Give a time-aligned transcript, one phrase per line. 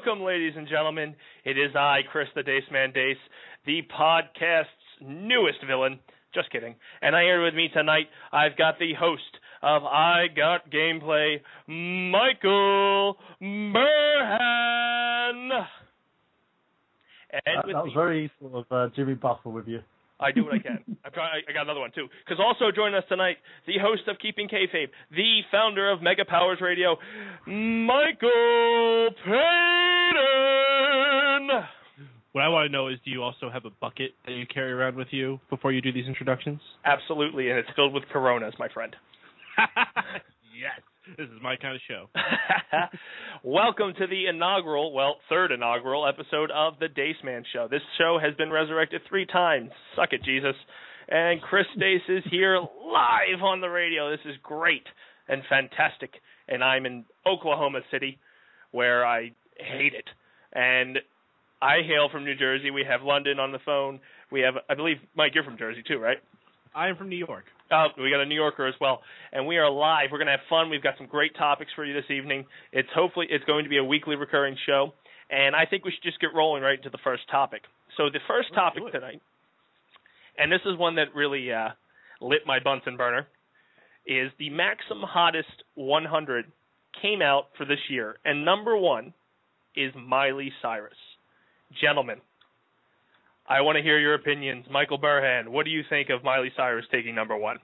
[0.00, 1.14] Good evening and welcome, ladies and gentlemen.
[1.44, 3.16] It is I, Chris the Dace Man Dace,
[3.66, 4.66] the podcast's
[5.00, 5.98] newest villain.
[6.34, 6.74] Just kidding.
[7.02, 9.22] And I here with me tonight, I've got the host
[9.62, 13.74] of I Got Gameplay, Michael Burhan.
[17.32, 19.80] And That, that was me, very sort of uh, Jimmy Buffett with you.
[20.20, 20.84] I do what I can.
[21.04, 21.42] I'm trying.
[21.48, 22.06] I got another one too.
[22.24, 26.58] Because also joining us tonight, the host of Keeping Kayfabe, the founder of Mega Powers
[26.60, 26.96] Radio,
[27.46, 29.40] Michael Paden.
[32.32, 34.70] What I want to know is, do you also have a bucket that you carry
[34.70, 36.60] around with you before you do these introductions?
[36.84, 38.94] Absolutely, and it's filled with Coronas, my friend.
[41.16, 42.06] this is my kind of show.
[43.44, 47.68] Welcome to the inaugural, well, third inaugural episode of the Dace Man Show.
[47.70, 49.70] This show has been resurrected three times.
[49.96, 50.54] Suck it, Jesus.
[51.08, 54.10] And Chris Dace is here live on the radio.
[54.10, 54.86] This is great
[55.28, 56.10] and fantastic.
[56.48, 58.18] And I'm in Oklahoma City,
[58.70, 60.08] where I hate it.
[60.52, 60.98] And
[61.60, 62.70] I hail from New Jersey.
[62.70, 64.00] We have London on the phone.
[64.30, 66.18] We have, I believe, Mike, you're from Jersey too, right?
[66.74, 67.44] I am from New York.
[67.72, 69.00] Oh, we got a New Yorker as well,
[69.32, 70.08] and we are live.
[70.10, 70.70] We're gonna have fun.
[70.70, 72.44] We've got some great topics for you this evening.
[72.72, 74.92] It's hopefully it's going to be a weekly recurring show,
[75.30, 77.62] and I think we should just get rolling right into the first topic.
[77.96, 79.22] So the 1st Let's topic tonight,
[80.36, 81.68] and this is one that really uh,
[82.20, 83.28] lit my Bunsen burner,
[84.04, 86.50] is the Maxim Hottest 100
[87.00, 89.14] came out for this year, and number one
[89.76, 90.92] is Miley Cyrus.
[91.80, 92.16] Gentlemen,
[93.50, 94.64] I want to hear your opinions.
[94.70, 97.56] Michael Burhan, what do you think of Miley Cyrus taking number one?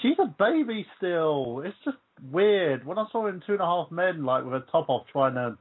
[0.00, 1.62] She's a baby still.
[1.64, 1.98] It's just
[2.32, 2.86] weird.
[2.86, 5.06] When I saw her in Two and a Half Men, like with her top off,
[5.12, 5.58] trying to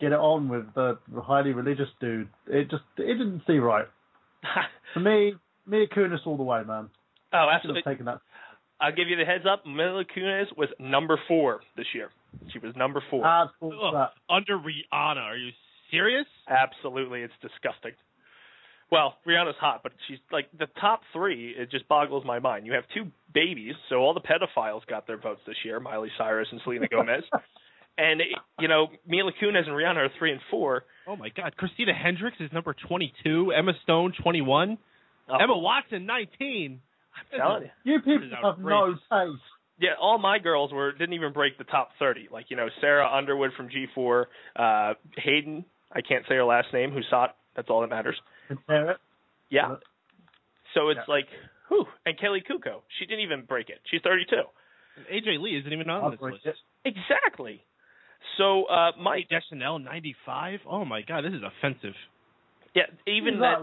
[0.00, 3.86] get it on with the highly religious dude, it just it didn't seem right.
[4.94, 5.34] For me,
[5.66, 6.88] Mila Kunis all the way, man.
[7.34, 7.82] oh, Should absolutely.
[7.82, 8.20] taken that.
[8.80, 9.66] I'll give you the heads up.
[9.66, 12.08] Mila Kunis was number four this year.
[12.52, 13.26] She was number four.
[13.26, 15.16] Ugh, under Rihanna.
[15.20, 15.50] Are you
[15.90, 16.26] serious?
[16.48, 17.92] Absolutely, it's disgusting.
[18.90, 21.54] Well, Rihanna's hot, but she's like the top three.
[21.56, 22.66] It just boggles my mind.
[22.66, 26.48] You have two babies, so all the pedophiles got their votes this year: Miley Cyrus
[26.52, 27.24] and Selena Gomez.
[27.98, 28.20] and
[28.60, 30.84] you know, Mila Kunis and Rihanna are three and four.
[31.08, 33.52] Oh my God, Christina Hendricks is number 22.
[33.52, 34.78] Emma Stone 21.
[35.28, 36.80] Oh, Emma Watson 19.
[37.32, 37.94] I'm telling you.
[37.94, 39.00] You people is have no outrageous.
[39.10, 39.42] taste.
[39.78, 42.28] Yeah, all my girls were didn't even break the top thirty.
[42.30, 44.24] Like you know, Sarah Underwood from G4,
[44.56, 45.64] uh, Hayden.
[45.92, 46.92] I can't say her last name.
[46.92, 47.30] Who saw it?
[47.54, 48.16] That's all that matters.
[48.48, 48.96] Compare it.
[49.50, 49.76] Yeah.
[50.74, 51.14] So it's Yeah.
[51.14, 51.28] like,
[51.68, 51.86] whew.
[52.04, 53.80] And Kaley Cuoco, she didn't even break it.
[53.90, 54.36] She's 32.
[55.10, 56.46] AJ Lee isn't even on I'll this list.
[56.46, 56.56] it.
[56.84, 57.62] Exactly.
[58.38, 60.60] So, uh, Mike, Deschanel 95.
[60.66, 61.94] Oh my God, this is offensive.
[62.74, 63.58] yeah, even that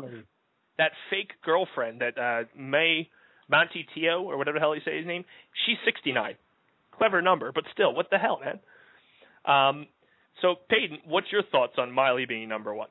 [0.77, 3.09] that fake girlfriend that uh, May
[3.51, 5.23] Montitio or whatever the hell you say his name,
[5.65, 6.35] she's 69.
[6.97, 8.59] Clever number, but still, what the hell, man?
[9.45, 9.87] Um,
[10.41, 12.89] so Paden, what's your thoughts on Miley being number one?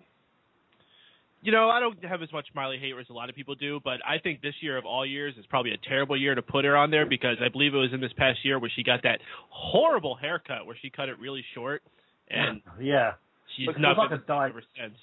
[1.45, 3.81] You know, I don't have as much Miley hate as a lot of people do,
[3.83, 6.65] but I think this year of all years is probably a terrible year to put
[6.65, 9.03] her on there because I believe it was in this past year where she got
[9.03, 9.19] that
[9.51, 11.83] horrible haircut where she cut it really short,
[12.31, 13.15] and yeah.
[13.57, 14.51] she's Looks not like been a dyke.
[14.51, 14.95] ever since.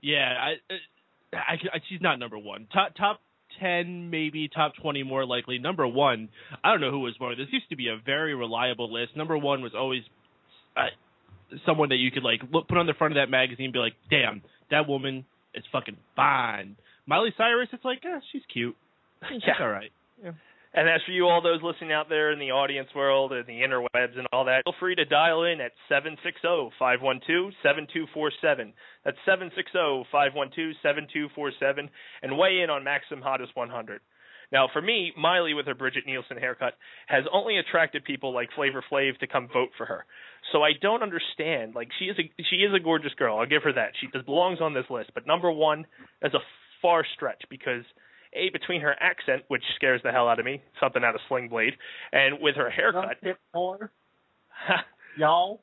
[0.00, 2.68] Yeah, I, I, I, she's not number one.
[2.72, 3.20] Top top
[3.60, 5.58] ten, maybe top twenty, more likely.
[5.58, 6.28] Number one,
[6.62, 7.34] I don't know who was more.
[7.34, 9.16] This used to be a very reliable list.
[9.16, 10.02] Number one was always
[10.76, 10.86] uh,
[11.66, 13.80] someone that you could like look, put on the front of that magazine, and be
[13.80, 15.24] like, damn, that woman
[15.54, 16.76] is fucking fine.
[17.06, 18.76] Miley Cyrus, it's like, eh, she's cute.
[19.28, 19.54] She's Yeah.
[19.60, 19.92] all right.
[20.72, 23.60] And as for you, all those listening out there in the audience world and the
[23.60, 28.72] interwebs and all that, feel free to dial in at 760-512-7247.
[29.04, 31.88] That's 760-512-7247
[32.22, 34.00] and weigh in on Maxim Hottest 100.
[34.52, 36.74] Now, for me, Miley with her Brigitte Nielsen haircut
[37.06, 40.04] has only attracted people like Flavor Flav to come vote for her.
[40.52, 41.74] So I don't understand.
[41.74, 43.38] Like she is a she is a gorgeous girl.
[43.38, 43.92] I'll give her that.
[44.00, 45.10] She does- belongs on this list.
[45.14, 45.86] But number one
[46.22, 46.40] is a
[46.82, 47.84] far stretch because
[48.32, 51.48] a between her accent, which scares the hell out of me, something out of Sling
[51.48, 51.74] Blade,
[52.12, 53.16] and with her haircut,
[55.16, 55.60] y'all.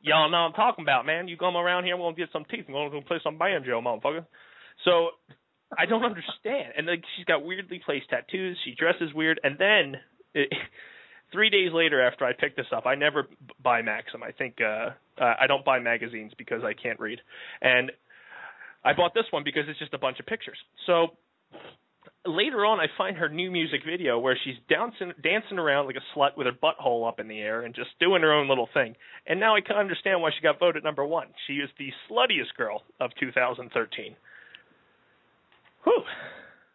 [0.00, 1.28] y'all know what I'm talking about, man.
[1.28, 2.66] You come around here, we're gonna get some teeth.
[2.68, 4.26] We're gonna play some banjo, motherfucker.
[4.84, 5.10] So
[5.76, 6.74] I don't understand.
[6.76, 8.58] And like she's got weirdly placed tattoos.
[8.64, 10.00] She dresses weird, and then
[10.34, 10.52] it,
[11.32, 13.26] three days later, after I picked this up, I never
[13.62, 14.22] buy Maxim.
[14.22, 14.90] I think uh,
[15.20, 17.20] uh, I don't buy magazines because I can't read,
[17.60, 17.90] and
[18.84, 20.58] I bought this one because it's just a bunch of pictures.
[20.86, 21.16] So
[22.26, 26.18] later on, I find her new music video where she's dancing dancing around like a
[26.18, 28.96] slut with her butthole up in the air and just doing her own little thing.
[29.26, 31.28] And now I can understand why she got voted number one.
[31.46, 34.16] She is the sluttiest girl of 2013.
[35.84, 36.02] Whew.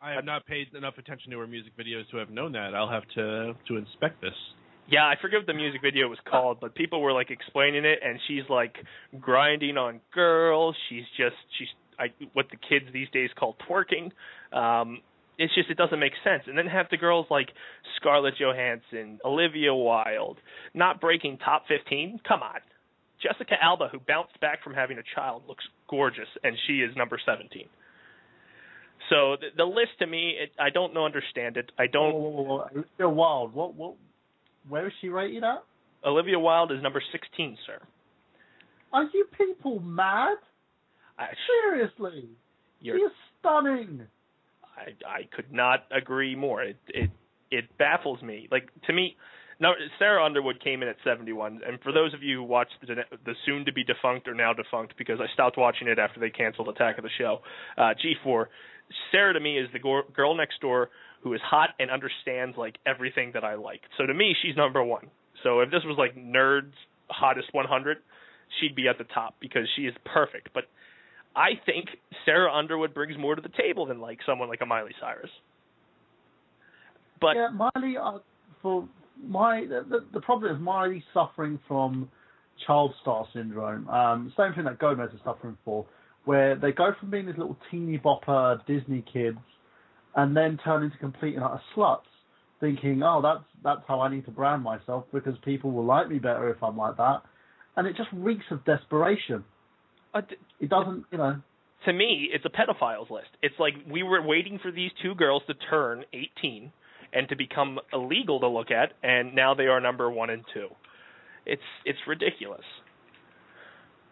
[0.01, 2.73] I have not paid enough attention to her music videos to have known that.
[2.73, 4.33] I'll have to to inspect this.
[4.89, 7.99] Yeah, I forget what the music video was called, but people were like explaining it,
[8.03, 8.75] and she's like
[9.19, 10.75] grinding on girls.
[10.89, 11.67] She's just she's
[11.99, 14.11] I, what the kids these days call twerking.
[14.57, 15.01] Um,
[15.37, 16.43] it's just it doesn't make sense.
[16.47, 17.49] And then have the girls like
[17.97, 20.37] Scarlett Johansson, Olivia Wilde,
[20.73, 22.21] not breaking top 15.
[22.27, 22.59] Come on,
[23.21, 27.19] Jessica Alba, who bounced back from having a child, looks gorgeous, and she is number
[27.23, 27.67] 17.
[29.09, 31.71] So the, the list to me, it, I don't know, understand it.
[31.77, 32.13] I don't.
[32.13, 33.53] Whoa, whoa, whoa, Olivia Wilde.
[33.53, 33.75] What?
[33.75, 33.95] What?
[34.67, 35.63] Where is she rated at?
[36.05, 37.79] Olivia Wilde is number 16, sir.
[38.93, 40.37] Are you people mad?
[41.17, 42.29] I, Seriously,
[42.79, 44.07] you're, she is stunning.
[44.77, 46.63] I I could not agree more.
[46.63, 47.09] It it
[47.51, 48.47] it baffles me.
[48.51, 49.17] Like to me,
[49.59, 52.95] now Sarah Underwood came in at 71, and for those of you who watched the
[53.25, 56.29] the soon to be defunct or now defunct because I stopped watching it after they
[56.29, 57.41] canceled Attack of the Show,
[57.77, 57.93] uh,
[58.25, 58.45] G4.
[59.11, 60.89] Sarah to me is the go- girl next door
[61.21, 63.81] who is hot and understands like everything that I like.
[63.97, 65.07] So to me, she's number one.
[65.43, 66.73] So if this was like Nerds
[67.09, 67.97] Hottest 100,
[68.59, 70.49] she'd be at the top because she is perfect.
[70.53, 70.63] But
[71.35, 71.87] I think
[72.25, 75.29] Sarah Underwood brings more to the table than like someone like a Miley Cyrus.
[77.21, 78.19] But yeah, Miley, uh,
[78.61, 78.87] for
[79.21, 82.09] my the, the problem is Miley's suffering from
[82.65, 83.87] child star syndrome.
[83.89, 85.85] Um, same thing that Gomez is suffering for,
[86.29, 89.39] where they go from being these little teeny bopper Disney kids,
[90.15, 92.11] and then turn into complete and utter sluts,
[92.59, 96.19] thinking, oh, that's that's how I need to brand myself because people will like me
[96.19, 97.23] better if I'm like that,
[97.75, 99.43] and it just reeks of desperation.
[100.13, 101.41] uh, d- It doesn't, you know.
[101.85, 103.29] to me, it's a pedophiles list.
[103.41, 106.71] It's like we were waiting for these two girls to turn 18
[107.11, 110.67] and to become illegal to look at, and now they are number one and two.
[111.47, 112.65] It's it's ridiculous.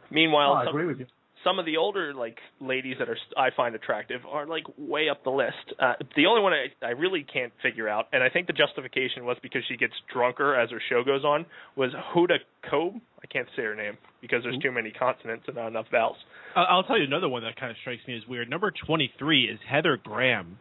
[0.09, 1.05] Meanwhile, Oh, I some, agree with you.
[1.43, 5.23] Some of the older like ladies that are I find attractive are like way up
[5.23, 5.73] the list.
[5.79, 9.25] Uh, the only one I, I really can't figure out, and I think the justification
[9.25, 11.45] was because she gets drunker as her show goes on,
[11.75, 12.37] was Hoda
[12.69, 12.99] Kotb.
[13.23, 16.17] I can't say her name because there's too many consonants and not enough vowels.
[16.55, 18.49] I'll tell you another one that kind of strikes me as weird.
[18.49, 20.59] Number 23 is Heather Graham.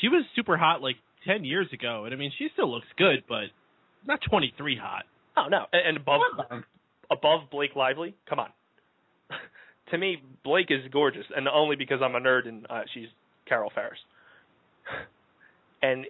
[0.00, 0.96] She was super hot like
[1.26, 3.44] 10 years ago, and I mean, she still looks good, but
[4.06, 5.04] not 23 hot.
[5.36, 6.20] Oh no, and, and above
[7.10, 8.14] above Blake Lively.
[8.28, 8.50] Come on.
[9.92, 13.06] to me, Blake is gorgeous, and only because I'm a nerd and uh, she's
[13.48, 13.98] Carol Ferris.
[15.82, 16.06] and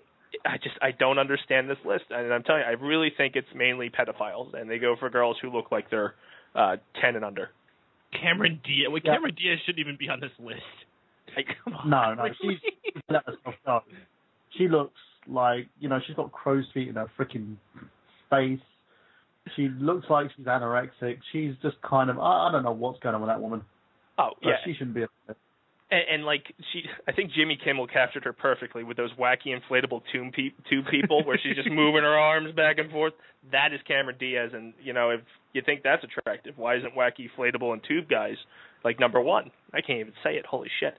[0.47, 3.49] I just I don't understand this list, and I'm telling you, I really think it's
[3.55, 6.15] mainly pedophiles, and they go for girls who look like they're
[6.55, 7.51] uh, ten and under.
[8.13, 8.89] Cameron Diaz.
[8.91, 9.15] Well, Yeah.
[9.15, 10.63] Cameron Diaz shouldn't even be on this list.
[11.35, 11.89] Like, come on.
[11.89, 12.59] No, no, Like, she's
[13.09, 13.81] let herself go.
[14.59, 17.57] She looks like you know she's got crow's feet in her freaking
[18.29, 18.61] face.
[19.57, 21.19] She looks like she's anorexic.
[21.33, 23.63] She's just kind of I, I don't know what's going on with that woman.
[24.19, 25.05] Oh But yeah, she shouldn't be.
[25.91, 30.03] and, and like she, I think Jimmy Kimmel captured her perfectly with those wacky inflatable
[30.13, 33.15] tube pe- tube people where she's just moving her arms back and forth.
[33.51, 35.21] That is Cameron Diaz, and you know if
[35.53, 38.37] you think that's attractive, why isn't wacky inflatable and tube guys
[38.85, 39.51] like number one?
[39.75, 40.47] I can't even say it.
[40.47, 40.95] Holy shit!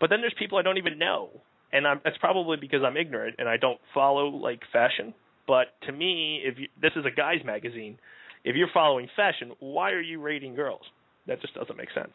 [0.00, 1.30] But then there's people I don't even know,
[1.72, 5.14] and I'm, that's probably because I'm ignorant and I don't follow like fashion.
[5.46, 7.98] But to me, if you, this is a guys magazine,
[8.44, 10.82] if you're following fashion, why are you rating girls?
[11.26, 12.12] That just doesn't make sense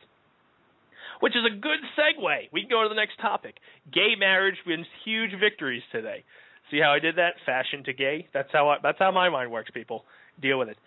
[1.19, 2.49] which is a good segue.
[2.51, 3.55] We can go to the next topic.
[3.91, 6.23] Gay marriage wins huge victories today.
[6.71, 7.33] See how I did that?
[7.45, 8.27] Fashion to gay.
[8.33, 9.71] That's how I, that's how my mind works.
[9.73, 10.03] People
[10.41, 10.77] deal with it.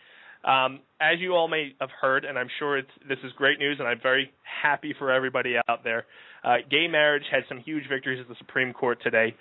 [0.44, 3.87] Um, as you all may have heard, and I'm sure this is great news, and
[3.87, 4.30] I'm very
[4.62, 6.06] happy for everybody out there.
[6.42, 9.35] Uh, gay marriage had some huge victories at the Supreme Court today.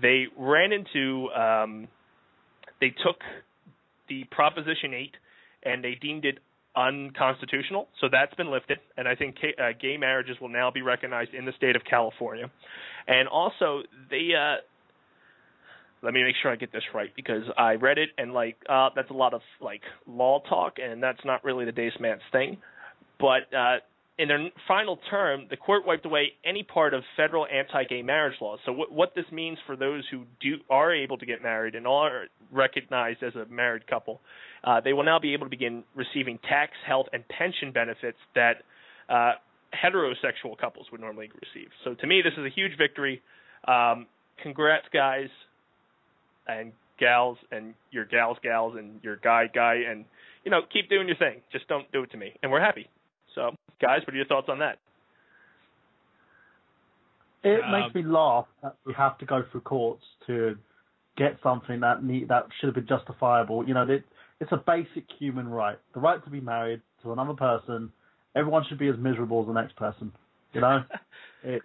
[0.00, 1.88] They ran into, um,
[2.80, 3.20] they took
[4.08, 5.16] the Proposition 8
[5.64, 6.38] and they deemed it
[6.76, 7.88] unconstitutional.
[8.00, 11.44] So that's been lifted, and I think uh, gay marriages will now be recognized in
[11.44, 12.50] the state of California.
[13.06, 14.56] And also, they uh,
[16.02, 18.90] let me make sure I get this right because I read it and like uh,
[18.94, 22.58] that's a lot of like law talk, and that's not really the Dace Man's thing.
[23.18, 23.76] But uh,
[24.18, 28.60] in their final term, the court wiped away any part of federal anti-gay marriage laws.
[28.64, 31.86] So what, what this means for those who do are able to get married and
[31.86, 34.20] are recognized as a married couple,
[34.62, 38.58] uh, they will now be able to begin receiving tax, health, and pension benefits that
[39.08, 39.32] uh,
[39.74, 41.70] heterosexual couples would normally receive.
[41.82, 43.20] So to me, this is a huge victory.
[43.66, 44.06] Um,
[44.42, 45.28] congrats, guys
[46.46, 50.04] and gals, and your gals, gals, and your guy, guy, and
[50.44, 51.40] you know, keep doing your thing.
[51.52, 52.86] Just don't do it to me, and we're happy.
[53.34, 53.50] So,
[53.80, 54.78] guys, what are your thoughts on that?
[57.42, 60.56] It Um, makes me laugh that we have to go through courts to
[61.16, 63.66] get something that need, that should have been justifiable.
[63.66, 64.04] You know, it,
[64.40, 67.92] it's a basic human right, the right to be married to another person.
[68.34, 70.12] Everyone should be as miserable as the next person.
[70.52, 70.84] You know,
[71.42, 71.64] it's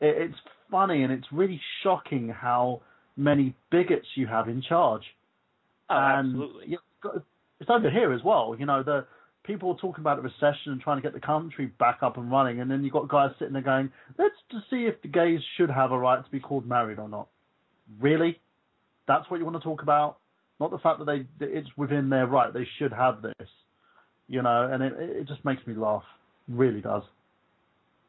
[0.00, 0.38] it, it's
[0.70, 2.82] funny and it's really shocking how
[3.16, 5.02] many bigots you have in charge.
[5.88, 6.64] Oh, and absolutely.
[6.68, 6.78] yeah,
[7.14, 7.24] it's
[7.60, 8.56] it's over here as well.
[8.58, 9.06] You know, the
[9.44, 12.30] people are talking about a recession and trying to get the country back up and
[12.30, 15.40] running, and then you've got guys sitting there going, "Let's just see if the gays
[15.56, 17.28] should have a right to be called married or not."
[17.98, 18.40] Really,
[19.06, 20.18] that's what you want to talk about?
[20.58, 23.48] Not the fact that they that it's within their right; they should have this.
[24.28, 26.04] You know, and it it just makes me laugh.
[26.48, 27.02] Really does.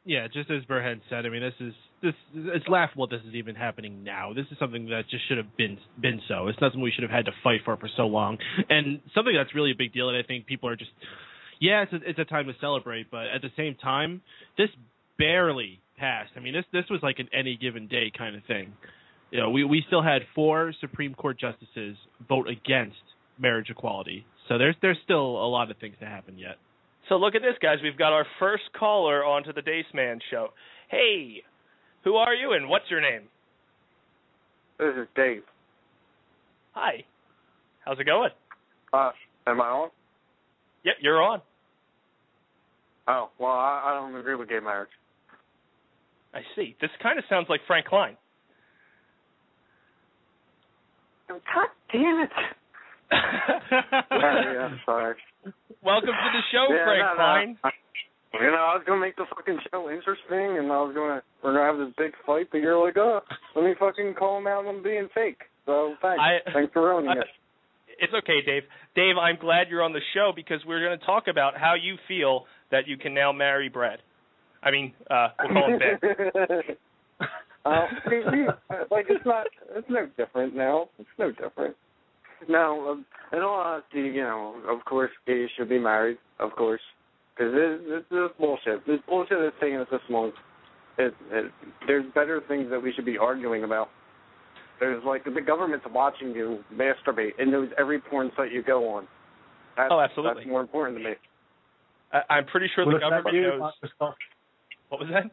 [0.03, 3.53] Yeah, just as Burhead said, I mean, this is this it's laughable this is even
[3.53, 4.33] happening now.
[4.33, 6.47] This is something that just should have been been so.
[6.47, 8.39] It's not something we should have had to fight for for so long,
[8.69, 10.09] and something that's really a big deal.
[10.09, 10.89] And I think people are just,
[11.59, 14.21] yeah, it's a, it's a time to celebrate, but at the same time,
[14.57, 14.69] this
[15.19, 16.31] barely passed.
[16.35, 18.73] I mean, this this was like an any given day kind of thing.
[19.29, 21.95] You know, we we still had four Supreme Court justices
[22.27, 22.97] vote against
[23.37, 26.57] marriage equality, so there's there's still a lot of things to happen yet.
[27.09, 27.77] So look at this, guys.
[27.83, 30.49] We've got our first caller onto the Dace Man show.
[30.89, 31.43] Hey,
[32.03, 33.23] who are you and what's your name?
[34.79, 35.43] This is Dave.
[36.73, 37.03] Hi.
[37.85, 38.29] How's it going?
[38.93, 39.11] Uh,
[39.47, 39.89] am I on?
[40.83, 41.41] Yep, you're on.
[43.07, 44.89] Oh, well, I, I don't agree with gay marriage.
[46.33, 46.75] I see.
[46.79, 48.15] This kind of sounds like Frank Klein.
[51.27, 52.29] God damn it.
[54.11, 55.15] yeah, sorry.
[55.83, 57.15] Welcome to the show, yeah, Frank no, no.
[57.15, 57.57] Klein.
[57.63, 57.71] I-
[58.33, 61.53] You know, I was gonna make the fucking show interesting, and I was gonna we're
[61.53, 63.19] gonna have this big fight, but you're like, oh,
[63.55, 65.41] let me fucking call him out on being fake.
[65.65, 67.27] So thanks, I- thanks for ruining I- it.
[67.99, 68.63] It's okay, Dave.
[68.95, 71.97] Dave, I'm glad you're on the show because we're going to talk about how you
[72.07, 73.99] feel that you can now marry Brad.
[74.63, 75.99] I mean, uh, we'll call him Ben.
[77.65, 77.85] uh,
[78.89, 80.89] like it's not, it's no different now.
[80.97, 81.75] It's no different.
[82.49, 86.81] No, um, in all honesty, you know, of course, gays should be married, of course,
[87.35, 88.85] because this, this, this is bullshit.
[88.87, 90.31] This bullshit is taking us this long.
[90.97, 91.51] It, it,
[91.87, 93.89] there's better things that we should be arguing about.
[94.79, 99.07] There's like the government's watching you masturbate and knows every porn site you go on.
[99.77, 100.41] That's, Oh, absolutely.
[100.41, 101.11] That's more important to me.
[102.11, 103.71] I, I'm pretty sure We're the government you, knows.
[103.83, 104.13] Microsoft.
[104.89, 105.31] What was that?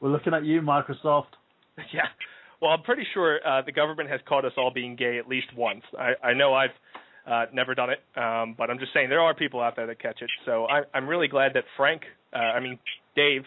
[0.00, 1.26] We're looking at you, Microsoft.
[1.92, 2.02] Yeah.
[2.64, 5.48] Well, I'm pretty sure uh, the government has caught us all being gay at least
[5.54, 5.82] once.
[5.98, 6.70] I, I know I've
[7.30, 10.00] uh, never done it, um, but I'm just saying there are people out there that
[10.00, 10.30] catch it.
[10.46, 12.78] So I, I'm really glad that Frank, uh, I mean
[13.14, 13.42] Dave,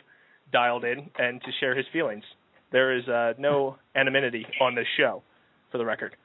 [0.54, 2.24] dialed in and to share his feelings.
[2.72, 5.24] There is uh, no anonymity on this show,
[5.72, 6.16] for the record.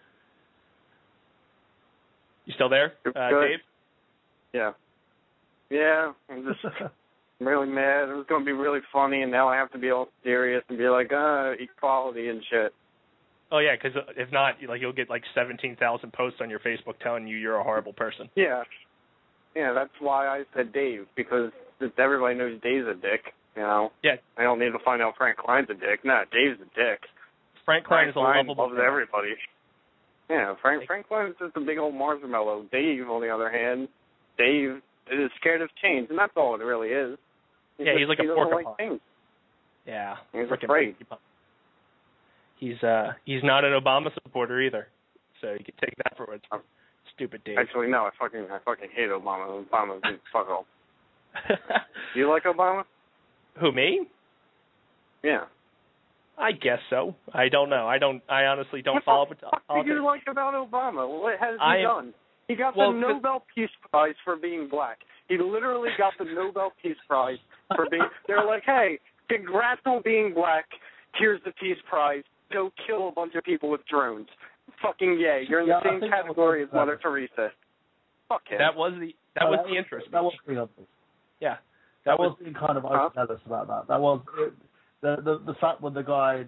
[2.45, 3.61] You still there, uh, Dave?
[4.53, 4.73] Yeah.
[5.71, 6.91] Yeah, I'm just I'm
[7.47, 8.11] really mad.
[8.11, 10.63] It was going to be really funny, and now I have to be all serious
[10.69, 12.75] and be like, uh, equality and shit.
[13.53, 15.77] Oh yeah, because uh, if not, like you'll get like 17,000
[16.13, 18.31] posts on your Facebook telling you you're a horrible person.
[18.35, 18.63] Yeah.
[19.55, 23.93] Yeah, that's why I said Dave, because just everybody knows Dave's a dick, you know?
[24.03, 24.17] Yeah.
[24.39, 26.01] I don't need to find out Frank Klein's a dick.
[26.05, 27.01] No, Dave's a dick.
[27.67, 29.35] Frank Klein is a Klein lovable loves everybody.
[30.31, 32.65] Yeah, Frank Frank Klein is just a big old marshmallow.
[32.73, 33.89] Dave, on the other hand,
[34.39, 34.81] Dave
[35.13, 37.19] is scared of change, and that's all it really is.
[37.79, 38.91] Yeah, he's like a he doesn't porcupine.
[38.93, 39.01] like.
[39.87, 40.95] Yeah, He's frickin' afraid.
[40.97, 41.19] porcupine.
[42.63, 44.87] He's uh he's not an Obama supporter either,
[45.41, 46.63] so you can take that for what it's worth.
[47.17, 47.59] Stupid Dave.
[47.59, 49.65] Actually, no, I fucking I fucking hate Obama.
[49.67, 49.99] Obama,
[50.33, 50.65] fuck off.
[51.49, 51.55] Do
[52.21, 52.85] you like Obama?
[53.59, 54.07] Who me?
[55.25, 55.47] Yeah.
[56.39, 57.17] I guess so.
[57.35, 57.89] I don't know.
[57.89, 58.23] I don't.
[58.29, 61.03] I honestly don't what follow the pot- fuck do you like about Obama?
[61.21, 62.15] What has he am- done?
[62.47, 64.99] He got Well, the Nobel Peace Prize for being black.
[65.29, 67.39] He literally got the Nobel Peace Prize
[67.75, 68.03] for being.
[68.29, 70.67] They're like, hey, congrats on being black.
[71.19, 72.23] Here's the Peace Prize.
[72.53, 74.29] Go kill a bunch of people with drones.
[74.81, 75.45] Fucking yay!
[75.49, 77.51] You're in the I same category as Mother Teresa.
[78.29, 78.59] Fuck him.
[78.59, 80.07] That was the that No, was the interest.
[80.13, 80.89] That was being obvious.
[81.41, 81.57] yeah.
[82.05, 83.09] That That was was being kind of Huh?
[83.15, 83.89] overzealous about that.
[83.89, 84.53] That was it,
[85.01, 86.45] the the the fact when the guy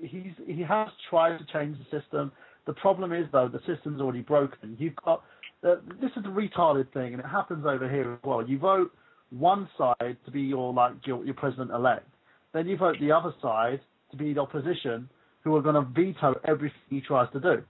[0.00, 2.32] he's he has tried to change the system.
[2.66, 4.76] The problem is though the system's already broken.
[4.78, 5.22] You've got
[5.64, 8.46] uh, this is a retarded thing, and it happens over here as well.
[8.46, 8.92] You vote
[9.30, 12.06] one side to be your like your, your president elect,
[12.52, 13.80] then you vote the other side
[14.10, 15.08] to be the opposition,
[15.44, 17.62] who are going to veto everything he tries to do.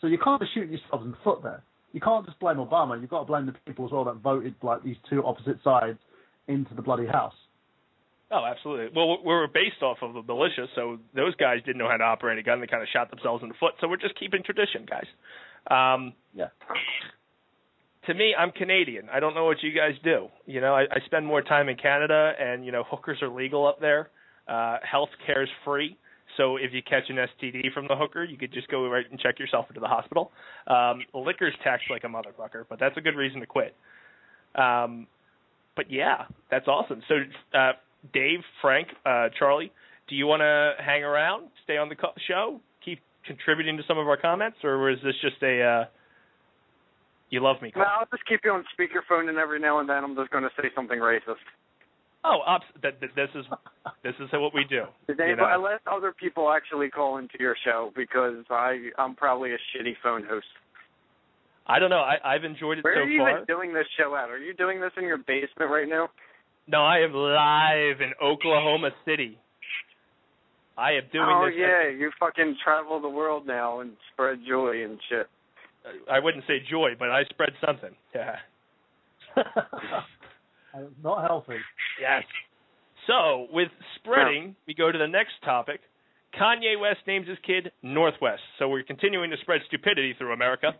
[0.00, 1.62] So you can't be shooting yourselves in the foot there.
[1.92, 3.00] You can't just blame Obama.
[3.00, 5.98] You've got to blame the people as well that voted like these two opposite sides
[6.48, 7.34] into the bloody house.
[8.32, 8.88] Oh, absolutely.
[8.94, 12.04] Well, we were based off of the militia, so those guys didn't know how to
[12.04, 12.60] operate a gun.
[12.60, 13.72] They kind of shot themselves in the foot.
[13.80, 15.06] So we're just keeping tradition, guys.
[15.68, 16.46] Um, Yeah.
[18.06, 19.08] to me, I'm Canadian.
[19.12, 20.28] I don't know what you guys do.
[20.46, 23.66] You know, I, I spend more time in Canada, and you know, hookers are legal
[23.66, 24.10] up there.
[24.48, 25.96] Uh, health care is free.
[26.36, 29.18] So if you catch an STD from the hooker, you could just go right and
[29.18, 30.30] check yourself into the hospital.
[30.66, 33.74] Um, liquor's taxed like a motherfucker, but that's a good reason to quit.
[34.54, 35.06] Um,
[35.76, 37.02] but yeah, that's awesome.
[37.08, 37.14] So,
[37.56, 37.72] uh,
[38.12, 39.72] Dave, Frank, uh, Charlie,
[40.08, 43.98] do you want to hang around, stay on the co- show, keep contributing to some
[43.98, 45.84] of our comments, or is this just a uh,
[47.30, 47.72] You love me.
[47.76, 50.42] No, I'll just keep you on speakerphone, and every now and then I'm just going
[50.44, 51.46] to say something racist.
[52.22, 53.46] Oh, ups, that, that, this is
[54.02, 54.84] this is what we do.
[55.06, 55.62] Did you anybody, know?
[55.62, 60.24] let other people actually call into your show because I I'm probably a shitty phone
[60.28, 60.46] host.
[61.66, 62.00] I don't know.
[62.00, 63.30] I, I've enjoyed it Where so are you far.
[63.30, 64.28] even doing this show at?
[64.28, 66.08] Are you doing this in your basement right now?
[66.68, 69.38] No, I am live in Oklahoma City.
[70.76, 71.54] I am doing oh this.
[71.56, 75.26] Oh yeah, you fucking travel the world now and spread joy and shit.
[76.10, 77.94] I wouldn't say joy, but I spread something.
[78.14, 78.36] Yeah.
[80.74, 81.58] It's not healthy.
[82.00, 82.22] Yes.
[83.06, 85.80] So, with spreading, we go to the next topic.
[86.38, 88.42] Kanye West names his kid Northwest.
[88.58, 90.72] So, we're continuing to spread stupidity through America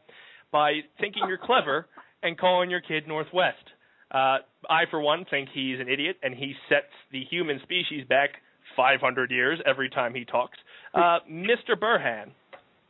[0.52, 1.86] by thinking you're clever
[2.22, 3.64] and calling your kid Northwest.
[4.10, 8.30] Uh, I, for one, think he's an idiot and he sets the human species back
[8.76, 10.58] 500 years every time he talks.
[10.94, 11.76] Uh, Mr.
[11.80, 12.30] Burhan,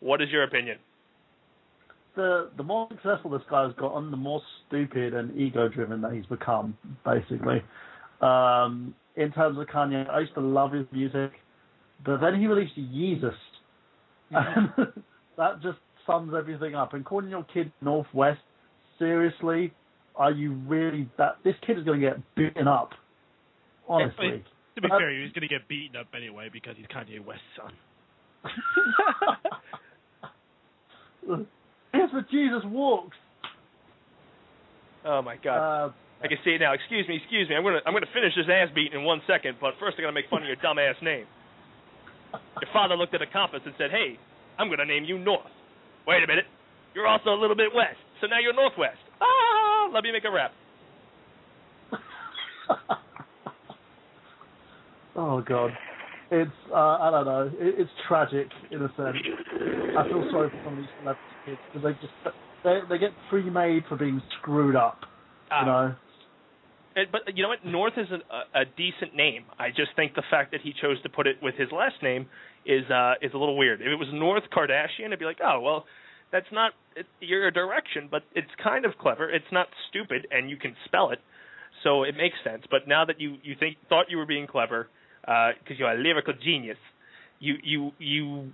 [0.00, 0.78] what is your opinion?
[2.16, 6.12] The the more successful this guy has gotten, the more stupid and ego driven that
[6.12, 7.62] he's become, basically.
[8.20, 11.30] Um, in terms of Kanye, I used to love his music,
[12.04, 13.34] but then he released Yeezus.
[14.30, 14.70] And
[15.36, 16.94] that just sums everything up.
[16.94, 18.40] And calling your kid Northwest,
[18.98, 19.72] seriously,
[20.16, 21.36] are you really that?
[21.44, 22.90] This kid is going to get beaten up.
[23.88, 24.44] Honestly.
[24.76, 27.42] To be But- fair, he's going to get beaten up anyway because he's Kanye West's
[27.56, 27.72] son.
[32.12, 33.16] Where Jesus walks.
[35.04, 35.56] Oh my God!
[35.56, 35.92] Uh,
[36.22, 36.74] I can see it now.
[36.74, 37.54] Excuse me, excuse me.
[37.56, 40.12] I'm gonna I'm gonna finish this ass beating in one second, but first I'm gonna
[40.12, 41.26] make fun of your dumb ass name.
[42.62, 44.18] Your father looked at a compass and said, "Hey,
[44.58, 45.50] I'm gonna name you North."
[46.06, 46.44] Wait a minute,
[46.94, 48.98] you're also a little bit west, so now you're Northwest.
[49.20, 50.52] Ah, let me make a rap.
[55.16, 55.70] oh God,
[56.30, 57.50] it's uh, I don't know.
[57.58, 59.16] It, it's tragic in a sense.
[59.98, 63.10] I feel sorry for some of these celebrity kids because they just they they get
[63.28, 65.00] pre-made for being screwed up.
[65.50, 65.94] Ah, You know.
[66.96, 67.64] and- but you know what?
[67.64, 69.44] North is a, a decent name.
[69.58, 72.26] I just think the fact that he chose to put it with his last name
[72.66, 73.80] is uh is a little weird.
[73.80, 75.84] If it was North Kardashian, it'd be like, oh well,
[76.32, 79.28] that's not it, your direction, but it's kind of clever.
[79.30, 81.18] It's not stupid, and you can spell it,
[81.82, 82.62] so it makes sense.
[82.70, 84.88] But now that you you think thought you were being clever
[85.22, 86.78] because you're a lyrical genius,
[87.38, 88.52] you you you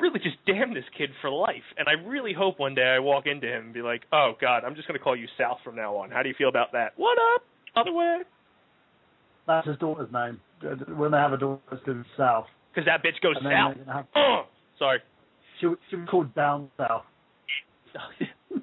[0.00, 1.64] really just damn this kid for life.
[1.76, 4.64] And I really hope one day I walk into him and be like, oh God,
[4.64, 6.10] I'm just going to call you South from now on.
[6.10, 6.92] How do you feel about that?
[6.96, 7.42] What up?
[7.76, 8.18] Other way?
[9.46, 10.40] That's his daughter's name.
[10.96, 12.46] When they have a daughter, it's going to be South.
[12.74, 13.76] Because that bitch goes south.
[13.86, 14.42] have, Oh,
[14.78, 15.00] sorry.
[15.60, 17.02] she she was called Down South.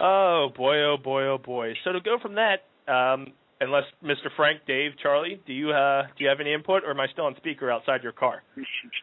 [0.00, 1.74] oh boy, oh boy, oh boy.
[1.84, 3.28] So to go from that, um,
[3.62, 4.28] unless Mr.
[4.36, 7.24] Frank, Dave, Charlie, do you uh, do you have any input, or am I still
[7.24, 8.42] on speaker outside your car?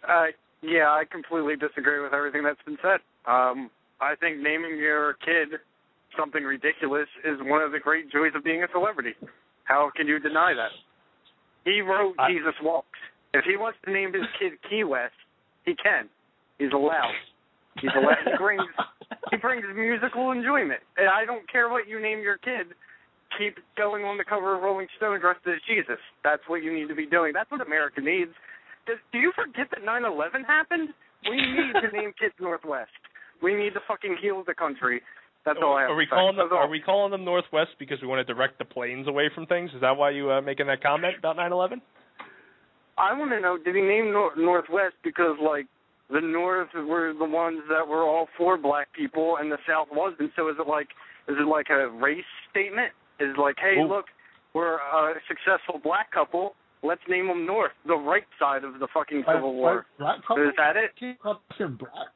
[0.08, 0.26] Uh,
[0.62, 3.00] yeah, I completely disagree with everything that's been said.
[3.26, 3.69] Um,
[4.02, 5.60] I think naming your kid
[6.17, 9.13] something ridiculous is one of the great joys of being a celebrity.
[9.65, 10.72] How can you deny that?
[11.65, 13.00] He wrote I- Jesus Walks.
[13.34, 15.13] If he wants to name his kid Key West,
[15.65, 16.10] he can.
[16.58, 17.13] He's allowed.
[17.80, 18.26] He's allowed.
[18.26, 18.63] He brings
[19.32, 20.82] he brings musical enjoyment.
[20.98, 22.74] And I don't care what you name your kid.
[23.38, 26.00] Keep going on the cover of Rolling Stone dressed as Jesus.
[26.24, 27.32] That's what you need to be doing.
[27.34, 28.32] That's what America needs.
[28.88, 30.89] Does, do you forget that 9/11 happened?
[31.30, 32.92] We need to name kids Northwest.
[33.42, 35.02] We need to fucking heal the country.
[35.46, 36.15] That's all I have Are we to say.
[36.15, 36.52] calling them?
[36.52, 39.72] Are we calling them Northwest because we want to direct the planes away from things?
[39.74, 41.82] Is that why you uh, making that comment about 9/11?
[42.98, 45.68] I want to know, did he name Nor- Northwest because, like,
[46.10, 50.32] the North were the ones that were all for black people and the South wasn't?
[50.36, 50.89] So is it like,
[51.30, 52.92] is it like a race statement?
[53.19, 53.88] Is like, hey, Ooh.
[53.88, 54.05] look,
[54.53, 56.55] we're a successful black couple.
[56.82, 59.86] Let's name them North, the right side of the fucking Civil War.
[59.99, 60.43] Black couple?
[60.47, 60.91] Is that it?
[60.97, 62.08] Kim Kardashian black?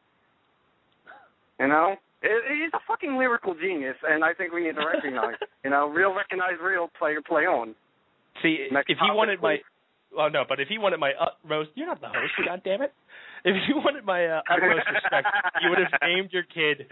[1.59, 5.35] You know, it, he's a fucking lyrical genius, and I think we need to recognize.
[5.63, 7.75] you know, real recognize real, player play on.
[8.41, 10.15] See, Next if he topic, wanted my, please.
[10.15, 12.93] well, no, but if he wanted my utmost, you're not the host, god damn it.
[13.45, 15.27] If you wanted my uh, utmost respect,
[15.61, 16.87] you would have named your kid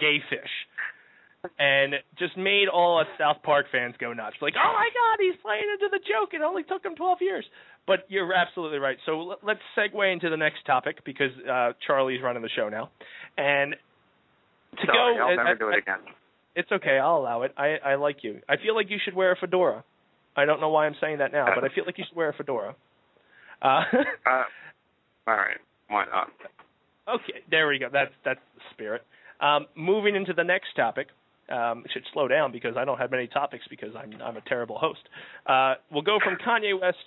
[0.00, 0.48] Gayfish,
[1.58, 4.36] and just made all us South Park fans go nuts.
[4.42, 6.34] Like, oh my god, he's playing into the joke.
[6.34, 7.44] It only took him 12 years.
[7.86, 8.98] But you're absolutely right.
[9.06, 12.90] So l- let's segue into the next topic because uh, Charlie's running the show now,
[13.38, 13.74] and
[14.76, 15.28] to Sorry, go.
[15.28, 15.98] I'll never I- do it again.
[16.54, 16.98] it's okay.
[16.98, 17.52] I'll allow it.
[17.56, 18.40] I I like you.
[18.48, 19.82] I feel like you should wear a fedora.
[20.36, 22.28] I don't know why I'm saying that now, but I feel like you should wear
[22.28, 22.76] a fedora.
[23.62, 23.80] Uh,
[24.26, 24.44] Uh,
[25.26, 26.28] all right, why not?
[27.08, 27.88] okay, there we go.
[27.92, 29.02] That's that's the spirit.
[29.40, 31.08] Um, moving into the next topic.
[31.50, 34.78] Um, should slow down because I don't have many topics because I'm I'm a terrible
[34.78, 35.00] host.
[35.46, 36.98] Uh, we'll go from Kanye West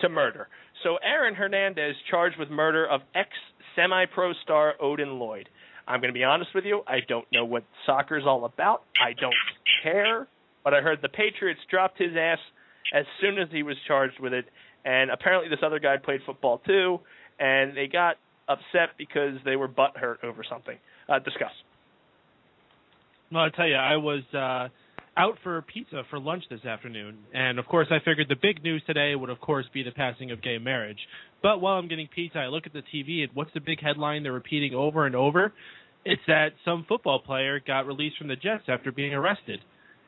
[0.00, 0.48] to murder.
[0.82, 3.28] So Aaron Hernandez charged with murder of ex
[3.76, 5.48] semi-pro star Odin Lloyd.
[5.86, 6.82] I'm going to be honest with you.
[6.86, 8.82] I don't know what soccer's all about.
[9.00, 9.34] I don't
[9.82, 10.26] care.
[10.64, 12.38] But I heard the Patriots dropped his ass
[12.94, 14.44] as soon as he was charged with it,
[14.84, 17.00] and apparently this other guy played football too,
[17.38, 18.16] and they got
[18.48, 20.76] upset because they were butt hurt over something.
[21.08, 21.52] Uh, discuss.
[23.32, 24.68] Well, I'll tell you, I was uh,
[25.16, 28.82] out for pizza for lunch this afternoon, and of course, I figured the big news
[28.86, 30.98] today would, of course, be the passing of gay marriage.
[31.42, 34.22] But while I'm getting pizza, I look at the TV, and what's the big headline
[34.22, 35.54] they're repeating over and over?
[36.04, 39.60] It's that some football player got released from the Jets after being arrested.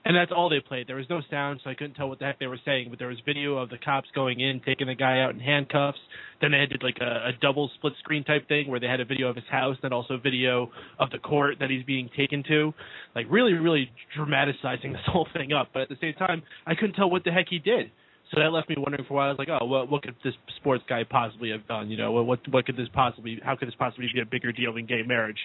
[0.06, 0.86] And that's all they played.
[0.86, 2.88] There was no sound, so I couldn't tell what the heck they were saying.
[2.90, 5.98] But there was video of the cops going in, taking the guy out in handcuffs.
[6.42, 9.06] Then they did like a, a double split screen type thing where they had a
[9.06, 12.74] video of his house, then also video of the court that he's being taken to.
[13.14, 15.68] Like really, really dramatizing this whole thing up.
[15.72, 17.90] But at the same time, I couldn't tell what the heck he did.
[18.30, 19.26] So that left me wondering for a while.
[19.26, 21.90] I was like, oh, what, what could this sports guy possibly have done?
[21.90, 23.38] You know, what what could this possibly?
[23.42, 25.38] How could this possibly be a bigger deal than gay marriage?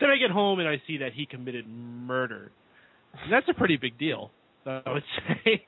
[0.00, 2.52] Then I get home and I see that he committed murder.
[3.24, 4.30] And that's a pretty big deal,
[4.66, 5.02] I would
[5.44, 5.64] say.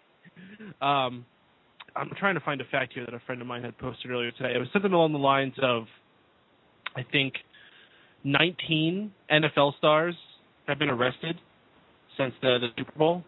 [0.81, 1.25] um,
[1.97, 4.31] I'm trying to find a fact here that a friend of mine had posted earlier
[4.33, 4.53] today.
[4.55, 5.85] It was something along the lines of,
[6.97, 7.35] I think,
[8.25, 10.15] 19 NFL stars
[10.67, 11.37] have been arrested
[12.17, 13.25] since the, the Super Bowl.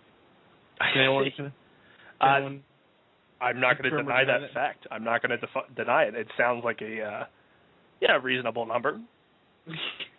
[0.96, 1.30] Anyone,
[2.20, 2.24] Uh,
[3.42, 4.52] I'm not going to deny that that?
[4.54, 4.86] fact.
[4.90, 6.14] I'm not going to defi- deny it.
[6.14, 7.24] It sounds like a uh,
[8.00, 9.00] yeah reasonable number.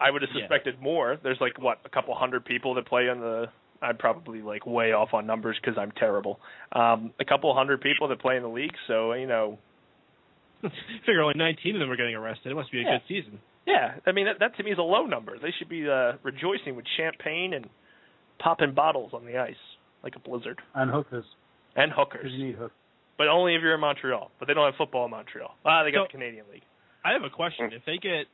[0.00, 0.42] I would have Yeah.
[0.42, 1.16] suspected more.
[1.22, 3.46] There's like what a couple hundred people that play on the.
[3.80, 6.40] I'm probably like way off on numbers because I'm terrible.
[6.72, 9.58] Um, a couple hundred people that play in the league, so you know,
[11.06, 12.50] figure only 19 of them are getting arrested.
[12.50, 12.98] It must be a Yeah.
[12.98, 13.40] good season.
[13.66, 13.94] yeah.
[14.06, 15.38] I mean that, that to me is a low number.
[15.38, 17.68] They should be uh, rejoicing with champagne and
[18.38, 19.54] popping bottles on the ice
[20.02, 21.24] like a blizzard And hookers,
[21.76, 22.76] and hookers, you need hookers.
[23.16, 24.30] but only if you're in Montreal.
[24.38, 25.54] But they don't have football in Montreal.
[25.64, 26.62] Ah, they got So- the Canadian League.
[27.04, 27.70] I have a question.
[27.72, 28.26] If they get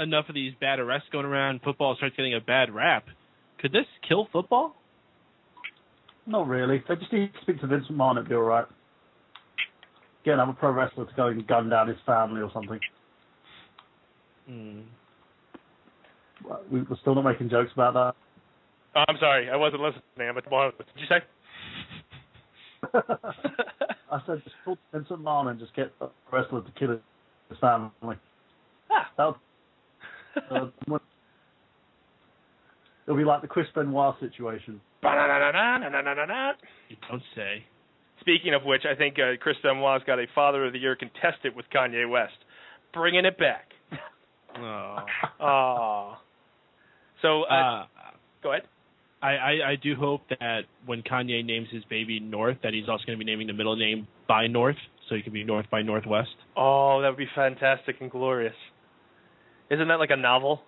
[0.00, 3.04] enough of these bad arrests going around, football starts getting a bad rap,
[3.58, 4.74] could this kill football?
[6.26, 6.82] Not really.
[6.88, 8.16] They just need to speak to Vince McMahon.
[8.16, 8.66] It'd be all right.
[10.24, 12.78] Get another pro wrestler to go and gun down his family or something.
[14.46, 14.80] Hmm.
[16.70, 18.14] We- We're still not making jokes about that.
[18.96, 20.02] Oh, I'm sorry, I wasn't listening.
[20.34, 21.20] But what did you say?
[24.10, 26.98] I said just talk to Vince McMahon and just get a wrestler to kill
[27.48, 28.16] his family.
[28.90, 29.08] ah.
[29.16, 29.34] That would,
[30.36, 30.66] uh,
[33.06, 34.80] it'll be like the Chris Benoit situation.
[36.88, 37.64] You don't say.
[38.20, 41.56] Speaking of which, I think uh, Chris Benoit's got a Father of the Year contestant
[41.56, 42.34] with Kanye West,
[42.92, 43.70] bringing it back.
[44.58, 44.96] oh.
[45.40, 46.14] oh.
[47.22, 47.86] So, uh, uh,
[48.42, 48.62] go ahead.
[49.22, 53.04] I, I, I do hope that when Kanye names his baby North, that he's also
[53.06, 54.76] going to be naming the middle name by North,
[55.08, 56.30] so he can be North by Northwest.
[56.56, 58.54] Oh, that would be fantastic and glorious.
[59.70, 60.62] Isn't that like a novel?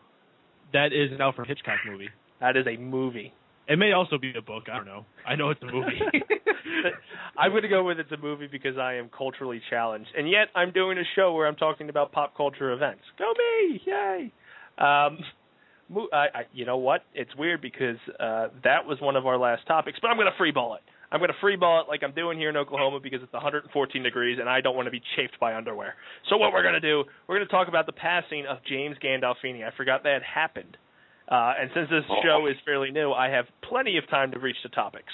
[0.73, 2.09] That is an Alfred Hitchcock movie.
[2.41, 3.33] That is a movie.
[3.69, 4.65] It may also be a book.
[4.73, 5.05] I don't know.
[5.27, 6.01] I know it's a movie.
[7.38, 10.49] I'm going to go with it's a movie because I am culturally challenged, and yet
[10.55, 13.03] I'm doing a show where I'm talking about pop culture events.
[13.19, 13.81] Go me!
[13.87, 14.33] Yay!
[14.79, 15.19] Um,
[15.88, 17.05] mo- I, I, you know what?
[17.15, 20.43] It's weird because uh, that was one of our last topics, but I'm going to
[20.43, 20.83] freeball it.
[21.12, 24.38] I'm going to freeball it like I'm doing here in Oklahoma because it's 114 degrees
[24.40, 25.94] and I don't want to be chafed by underwear.
[26.31, 28.96] So what we're going to do, we're going to talk about the passing of James
[29.05, 29.62] Gandolfini.
[29.62, 30.79] I forgot that happened.
[31.31, 34.57] Uh, and since this show is fairly new, I have plenty of time to reach
[34.62, 35.12] the topics.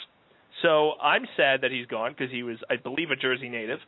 [0.62, 3.78] So I'm sad that he's gone because he was, I believe, a Jersey native,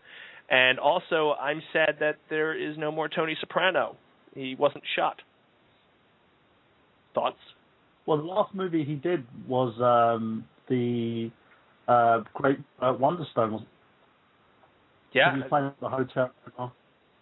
[0.48, 3.96] and also I'm sad that there is no more Tony Soprano.
[4.34, 5.22] He wasn't shot.
[7.14, 7.38] Thoughts?
[8.06, 11.30] Well, the last movie he did was um, the
[11.90, 13.66] uh, Great uh, Wonderstone.
[15.12, 15.36] Yeah.
[15.36, 16.30] Was playing at the hotel.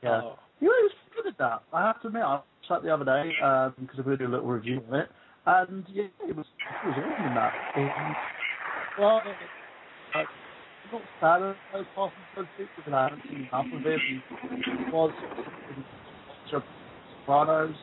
[0.03, 0.21] Yeah.
[0.23, 0.39] Oh.
[0.61, 1.63] He was good at that.
[1.73, 3.33] I have to admit, I that the other day
[3.81, 5.09] because we did a little review of it,
[5.47, 6.45] and yeah, it was
[6.85, 7.53] it was awesome in that.
[7.77, 8.17] Um,
[8.99, 9.37] well, it,
[10.15, 10.25] uh,
[10.93, 11.43] not sad
[11.95, 14.01] Parson says it because I haven't seen enough of it.
[14.51, 15.13] And it was
[15.77, 16.63] in
[17.25, 17.75] Sopranos,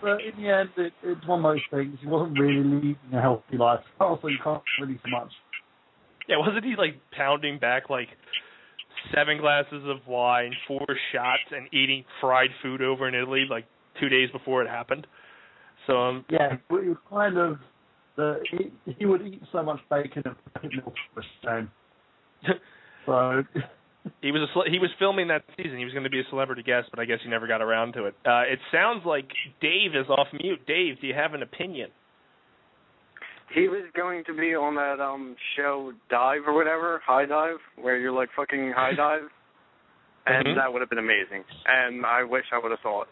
[0.00, 1.98] but in the end, it, it's one of those things.
[2.00, 5.32] He wasn't really leading a healthy lifestyle, so you can't really so much.
[6.28, 8.08] Yeah, wasn't he like pounding back like
[9.14, 13.64] seven glasses of wine, four shots, and eating fried food over in Italy like
[14.00, 15.06] two days before it happened?
[15.86, 17.58] So um, Yeah, but he was kind of
[18.16, 20.22] the he, he would eat so much bacon
[20.62, 21.70] and milk for shame.
[23.04, 23.42] So
[24.20, 25.78] he was a he was filming that season.
[25.78, 27.94] He was going to be a celebrity guest, but I guess he never got around
[27.94, 28.14] to it.
[28.26, 29.28] Uh, it sounds like
[29.60, 30.60] Dave is off mute.
[30.66, 31.90] Dave, do you have an opinion?
[33.54, 37.98] He was going to be on that um show Dive or whatever, High Dive, where
[37.98, 39.28] you're like fucking high dive,
[40.26, 40.56] and Mhm.
[40.56, 41.44] that would have been amazing.
[41.66, 43.08] And I wish I would have saw it.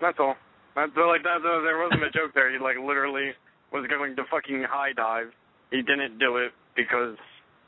[0.00, 0.36] That's all.
[0.74, 1.42] That's like that.
[1.42, 2.50] There wasn't a joke there.
[2.50, 3.32] He like literally
[3.72, 5.32] was going to fucking high dive.
[5.70, 7.16] He didn't do it because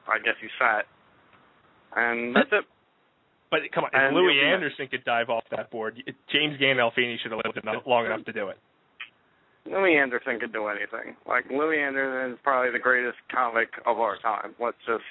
[0.07, 0.87] I guess he's fat.
[1.97, 2.65] And that's it.
[3.51, 5.97] But come on, if And Louie Anderson could dive off that board,
[6.29, 8.59] James Gandolfini should have lived long enough to do it.
[9.71, 11.17] Louie Anderson could do anything.
[11.27, 14.55] Like Louie Anderson is probably the greatest comic of our time.
[14.59, 15.05] Let's just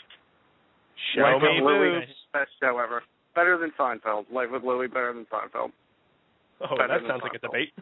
[1.13, 3.03] Show Life me Louis, best show ever.
[3.35, 4.25] Better than Seinfeld.
[4.31, 5.71] Life with Louie better than Seinfeld.
[6.61, 7.73] Oh, better that sounds like a debate.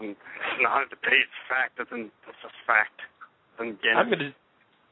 [0.00, 0.18] It's
[0.60, 1.24] not a debate.
[1.24, 1.80] It's fact.
[1.80, 3.00] It's, an, it's just fact.
[3.58, 4.34] I'm gonna.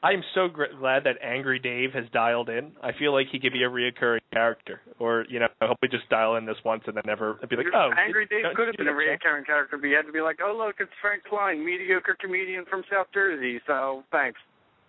[0.02, 2.72] I'm so gr- glad that Angry Dave has dialed in.
[2.82, 6.08] I feel like he could be a reoccurring character, or you know, he'll be just
[6.08, 8.88] dial in this once and then never be like, oh, Angry Dave could have been
[8.88, 12.16] a reoccurring character, but he had to be like, oh look, it's Frank Klein, mediocre
[12.20, 13.60] comedian from South Jersey.
[13.66, 14.40] So thanks,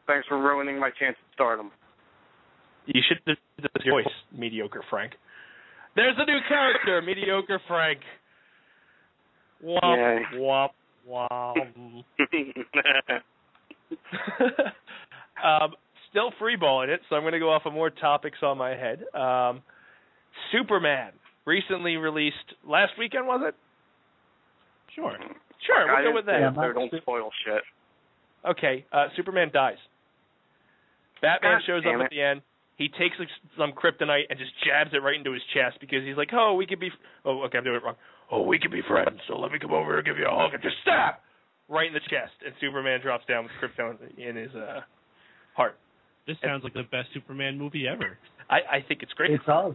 [0.07, 1.71] thanks for ruining my chance at stardom.
[2.87, 3.37] You should have
[3.85, 5.13] your voice, mediocre Frank.
[5.95, 7.99] There's a new character, mediocre Frank.
[9.63, 10.69] Womp womp
[11.07, 12.03] womp.
[15.43, 15.73] um,
[16.09, 19.03] still freeballing it, so I'm going to go off of more topics on my head.
[19.13, 19.61] Um,
[20.51, 21.11] Superman
[21.45, 22.35] recently released
[22.67, 23.55] last weekend, was it?
[24.95, 25.17] Sure.
[25.65, 26.39] Sure, I we'll go with that.
[26.39, 27.01] Yeah, so don't did.
[27.01, 27.63] spoil shit.
[28.45, 29.79] Okay, uh, Superman dies.
[31.21, 32.03] Batman God shows up it.
[32.03, 32.41] at the end.
[32.75, 36.17] He takes like, some kryptonite and just jabs it right into his chest because he's
[36.17, 36.89] like, "Oh, we could be.
[37.23, 37.95] Oh, okay, I'm doing it wrong.
[38.29, 39.21] Oh, we could be friends.
[39.27, 41.15] So let me come over and give you a hug and just stab
[41.69, 44.81] right in the chest." And Superman drops down with kryptonite in his uh,
[45.55, 45.77] heart.
[46.27, 48.17] This sounds like the best Superman movie ever.
[48.49, 49.31] I, I think it's great.
[49.31, 49.73] It does.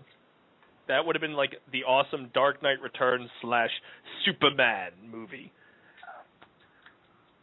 [0.89, 3.71] that would have been like the awesome Dark Knight Returns slash
[4.25, 5.53] Superman movie.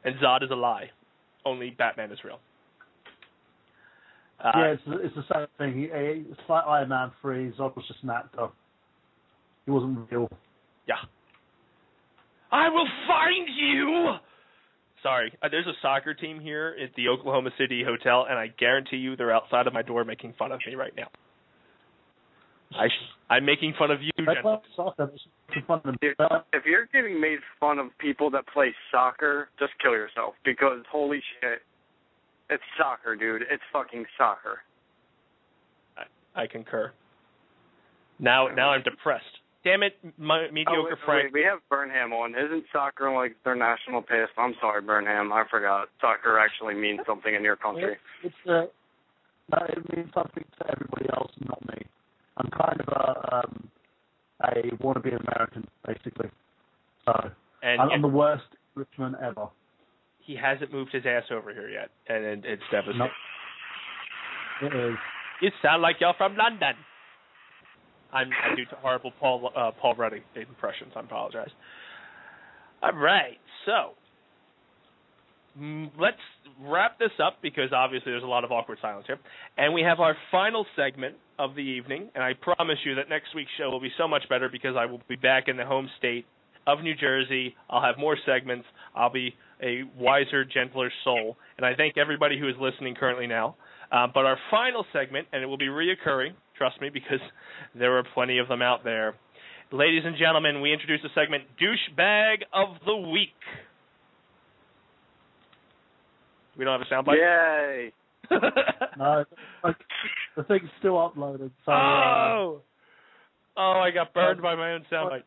[0.03, 0.91] And Zod is a lie.
[1.45, 2.39] Only Batman is real.
[4.43, 5.73] Uh, yeah, it's, it's the same thing.
[5.73, 8.47] He, he, it's like Iron Man 3, Zod was just an actor.
[9.65, 10.29] He wasn't real.
[10.87, 10.95] Yeah.
[12.51, 14.13] I will find you.
[15.05, 18.97] Sorry, uh, there's a soccer team here at the Oklahoma City Hotel, and I guarantee
[18.97, 21.09] you they're outside of my door making fun of me right now.
[22.75, 24.61] I sh- I'm making fun of you, They play gentlemen.
[24.75, 25.11] soccer.
[25.67, 26.15] Fun to If,
[26.53, 31.21] if you're getting made fun of people that play soccer, just kill yourself because holy
[31.39, 31.59] shit,
[32.49, 33.43] it's soccer, dude.
[33.43, 34.61] It's fucking soccer.
[36.35, 36.91] I concur.
[38.19, 39.23] Now, now I'm depressed.
[39.65, 41.23] Damn it, my Oh, mediocre wait, Frank.
[41.25, 42.35] wait, we have Burnham on.
[42.35, 44.29] Isn't soccer like their national pass?
[44.37, 45.33] I'm sorry, Burnham.
[45.33, 45.89] I forgot.
[45.99, 47.97] Soccer actually means something in your country.
[48.23, 48.65] It's uh,
[49.51, 51.81] no, it means something to everybody else, not me.
[52.37, 53.69] I'm kind of a um,
[54.43, 56.29] a wannabe American, basically.
[57.05, 57.31] So
[57.63, 58.43] And I'm, I'm the worst
[58.75, 59.47] Richmond ever.
[60.19, 62.99] he hasn't moved his ass over here yet, and it, it's devastating.
[62.99, 63.11] Nope.
[64.61, 64.95] It is.
[65.41, 66.75] You sound like you're from London.
[68.15, 70.93] I'm, I do horrible Paul uh, Paul Rudd impressions.
[70.95, 71.49] I apologize.
[72.81, 73.91] All right, so
[75.59, 76.17] mm, let's
[76.61, 79.19] wrap this up because obviously there's a lot of awkward silence here,
[79.57, 82.09] and we have our final segment of the evening.
[82.15, 84.85] And I promise you that next week's show will be so much better because I
[84.85, 86.25] will be back in the home state
[86.67, 87.55] of New Jersey.
[87.69, 88.65] I'll have more segments.
[88.95, 93.55] I'll be a wiser, gentler soul, and I thank everybody who is listening currently now.
[93.91, 97.19] Uh, but our final segment, and it will be reoccurring, trust me, because
[97.75, 99.15] there are plenty of them out there.
[99.71, 103.29] Ladies and gentlemen, we introduce the segment Douchebag of the Week.
[106.57, 107.17] We don't have a soundbite?
[107.17, 107.91] Yay!
[108.97, 109.25] No,
[110.37, 111.51] the thing's still uploaded.
[111.65, 112.61] So uh, oh!
[113.57, 115.23] Oh, I got burned by my own soundbite.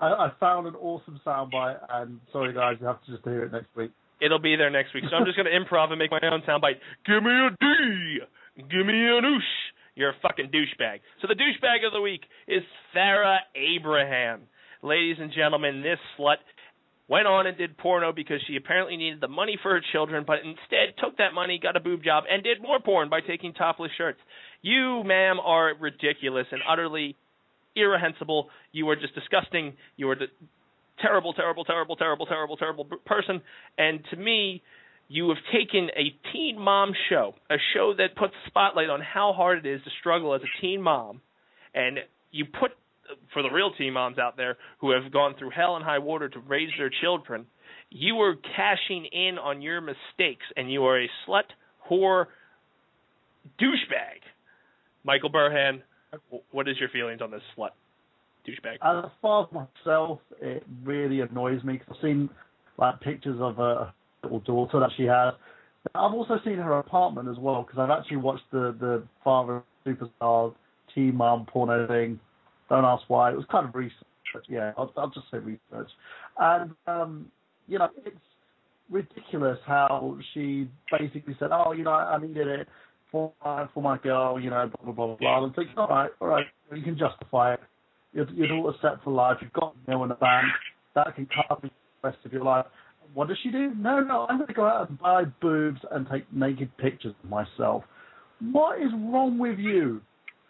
[0.00, 3.52] I, I found an awesome soundbite, and sorry guys, you have to just hear it
[3.52, 3.90] next week.
[4.20, 5.04] It'll be there next week.
[5.08, 6.78] So I'm just going to improv and make my own soundbite.
[7.06, 8.18] Give me a D.
[8.68, 9.67] Give me an oosh.
[9.98, 11.00] You're a fucking douchebag.
[11.20, 12.62] So the douchebag of the week is
[12.94, 14.42] Farrah Abraham.
[14.80, 16.36] Ladies and gentlemen, this slut
[17.08, 20.36] went on and did porno because she apparently needed the money for her children, but
[20.44, 23.90] instead took that money, got a boob job, and did more porn by taking topless
[23.98, 24.20] shirts.
[24.62, 27.16] You, ma'am, are ridiculous and utterly
[27.74, 28.50] irrehensible.
[28.70, 29.72] You are just disgusting.
[29.96, 30.26] You are the
[31.00, 33.42] terrible, terrible, terrible, terrible, terrible, terrible person.
[33.76, 34.62] And to me,
[35.08, 39.32] you have taken a teen mom show, a show that puts a spotlight on how
[39.32, 41.20] hard it is to struggle as a teen mom,
[41.74, 41.98] and
[42.30, 42.72] you put
[43.32, 46.28] for the real teen moms out there who have gone through hell and high water
[46.28, 47.46] to raise their children,
[47.90, 51.44] you are cashing in on your mistakes, and you are a slut,
[51.90, 52.26] whore,
[53.58, 54.20] douchebag.
[55.04, 55.80] Michael Burhan,
[56.50, 57.70] what is your feelings on this slut,
[58.46, 58.74] douchebag?
[58.82, 62.28] As far as myself, it really annoys me because I've seen
[62.76, 63.94] like pictures of a
[64.32, 65.34] little daughter that she has.
[65.94, 70.54] I've also seen her apartment as well because I've actually watched the the Farrah Superstar
[70.94, 72.18] teen mom porno thing,
[72.68, 73.30] Don't ask why.
[73.30, 73.94] It was kind of research.
[74.48, 75.90] Yeah, I'll, I'll just say research.
[76.38, 77.26] And um,
[77.66, 78.16] you know, it's
[78.90, 82.68] ridiculous how she basically said, "Oh, you know, I needed it
[83.10, 85.44] for my for my girl," you know, blah blah blah blah.
[85.44, 87.60] And think, all right, all right, you can justify it.
[88.12, 89.38] Your, your daughter's set for life.
[89.40, 90.46] You've got a meal in the bank.
[90.94, 91.70] That can cover the
[92.02, 92.66] rest of your life.
[93.14, 93.72] What does she do?
[93.76, 97.30] No, no, I'm going to go out and buy boobs and take naked pictures of
[97.30, 97.84] myself.
[98.40, 100.00] What is wrong with you?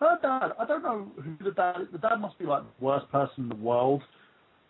[0.01, 1.88] Her dad, I don't know who the dad is.
[1.90, 4.03] The dad must be like the worst person in the world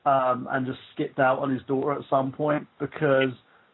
[0.06, 3.32] um, and just skipped out on his daughter at some point because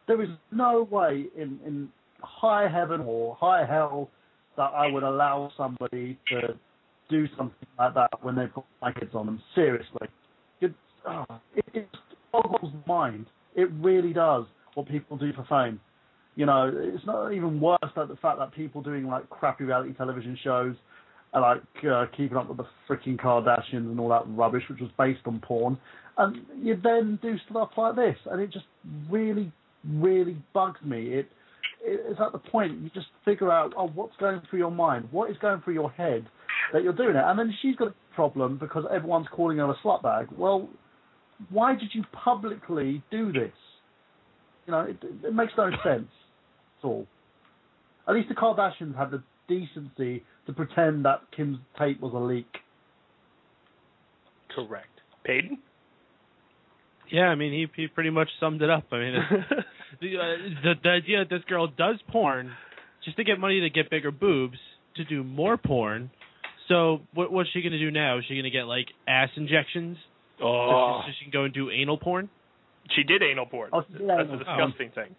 [0.08, 1.88] there is no way in, in
[2.20, 4.10] high heaven or high hell
[4.56, 6.58] that I would allow somebody to
[7.10, 9.42] do something like that when they've got kids on them.
[9.54, 10.08] Seriously.
[10.60, 10.72] It,
[11.06, 11.24] oh,
[11.54, 11.88] it, it
[12.32, 13.26] boggles the mind.
[13.54, 15.80] It really does what people do for fame.
[16.36, 19.94] You know, it's not even worse than the fact that people doing like crappy reality
[19.94, 20.74] television shows
[21.32, 24.90] are like uh, keeping up with the freaking Kardashians and all that rubbish, which was
[24.98, 25.78] based on porn,
[26.18, 28.64] and you then do stuff like this, and it just
[29.10, 29.52] really,
[29.88, 31.14] really bugs me.
[31.14, 31.28] It
[31.86, 35.30] it's at the point you just figure out, oh, what's going through your mind, what
[35.30, 36.24] is going through your head
[36.72, 39.76] that you're doing it, and then she's got a problem because everyone's calling her a
[39.84, 40.34] slutbag.
[40.36, 40.68] Well,
[41.50, 43.52] why did you publicly do this?
[44.66, 46.08] You know, it, it makes no sense
[46.78, 47.06] at all.
[48.08, 52.46] At least the Kardashians had the decency to pretend that Kim's tape was a leak.
[54.54, 54.88] Correct.
[55.26, 55.58] Paden?
[57.10, 58.84] Yeah, I mean, he he pretty much summed it up.
[58.90, 59.14] I mean,
[60.00, 62.52] the, uh, the the idea that this girl does porn
[63.04, 64.58] just to get money to get bigger boobs
[64.96, 66.10] to do more porn.
[66.68, 68.18] So what what's she gonna do now?
[68.18, 69.98] Is she gonna get like ass injections
[70.42, 72.28] Oh, so, she, so she can go and do anal porn?
[72.94, 73.70] she did anal porn.
[73.72, 74.58] Oh, she did That's anal a porn.
[74.58, 75.16] disgusting thing.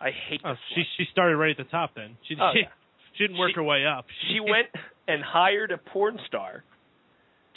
[0.00, 0.40] I hate.
[0.44, 0.86] Oh, she one.
[0.96, 2.16] she started right at the top then.
[2.28, 2.68] She Oh, she, yeah.
[3.16, 4.06] she didn't work She- her way up.
[4.30, 4.68] she went
[5.08, 6.62] and hired a porn star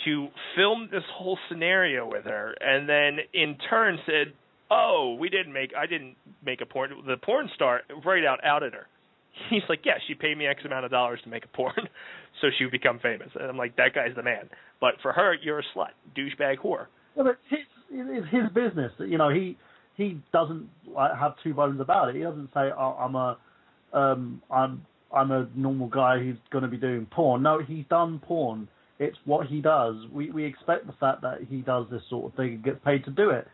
[0.06, 4.34] to film this whole scenario with her and then in turn said
[4.72, 8.74] oh we didn't make i didn't make a porn the porn star right out outed
[8.74, 8.88] her
[9.50, 11.74] he's like yeah she paid me x amount of dollars to make a porn
[12.42, 15.36] so she would become famous and i'm like that guy's the man but for her
[15.42, 17.60] you're a slut douchebag whore but his,
[17.92, 18.92] it's his business.
[19.00, 19.58] You know, he
[19.96, 22.16] he doesn't like, have two bones about it.
[22.16, 23.38] He doesn't say, oh, "I'm a
[23.94, 28.20] um, I'm I'm a normal guy who's going to be doing porn." No, he's done
[28.26, 28.68] porn.
[29.00, 29.96] It's what he does.
[30.12, 33.04] We we expect the fact that he does this sort of thing and gets paid
[33.06, 33.48] to do it.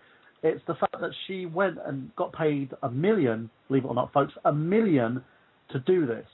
[0.44, 4.14] It's the fact that she went and got paid a million, believe it or not,
[4.14, 5.24] folks, a million
[5.70, 6.28] to do this.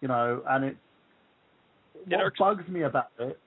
[0.00, 0.76] You know, and it
[2.06, 3.38] It what irks- bugs me about it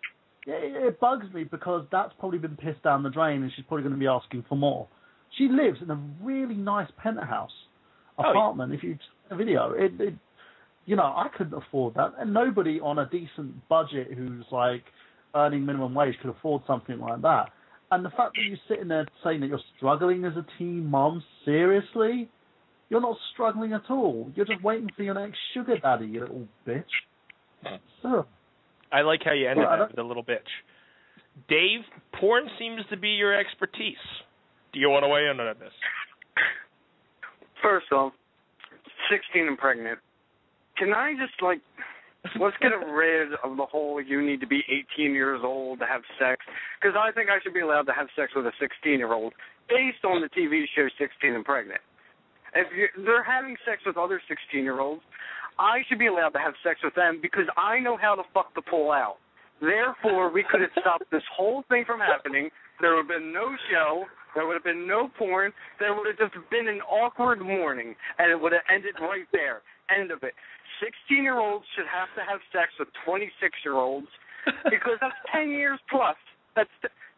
[0.46, 3.84] it it bugs me because that's probably been pissed down the drain, and she's probably
[3.84, 4.88] going to be asking for more.
[5.38, 7.50] She lives in a really nice penthouse
[8.20, 8.30] Oh, yeah.
[8.32, 8.74] apartment.
[8.74, 8.98] If you
[9.32, 10.14] a video, it, it,
[10.86, 14.84] you know, I couldn't afford that, and nobody on a decent budget who's like
[15.34, 17.50] earning minimum wage could afford something like that.
[17.90, 21.24] And the fact that you're sitting there saying that you're struggling as a teen mom,
[21.46, 22.30] seriously,
[22.90, 24.32] you're not struggling at all.
[24.36, 26.84] You're just waiting for your next sugar daddy, you little bitch.
[27.64, 27.76] Hmm.
[28.02, 28.26] So,
[28.92, 30.52] i like how you ended Well, that with a little bitch
[31.50, 31.82] dave
[32.20, 33.96] porn seems to be your expertise
[34.72, 35.74] do you want to weigh in on this
[37.64, 38.12] First off,
[39.10, 39.98] 16 and pregnant.
[40.78, 41.62] Can I just like
[42.40, 44.62] let's get rid of the whole you need to be
[45.00, 46.44] 18 years old to have sex
[46.80, 49.34] because I think I should be allowed to have sex with a 16 year old
[49.70, 51.82] based on the TV show 16 and pregnant.
[52.56, 52.68] If
[53.06, 55.02] they're having sex with other 16 year olds,
[55.60, 58.54] I should be allowed to have sex with them because I know how to fuck
[58.56, 59.18] the pull out.
[59.62, 62.50] Therefore, we could have stopped this whole thing from happening.
[62.82, 64.06] There would have been no show.
[64.36, 65.54] There would have been no porn.
[65.80, 69.62] There would have just been an awkward morning, and it would have ended right there.
[69.94, 70.34] End of it.
[70.82, 73.32] 16 year olds should have to have sex with 26
[73.64, 74.08] year olds
[74.70, 76.18] because that's 10 years plus.
[76.56, 76.74] That's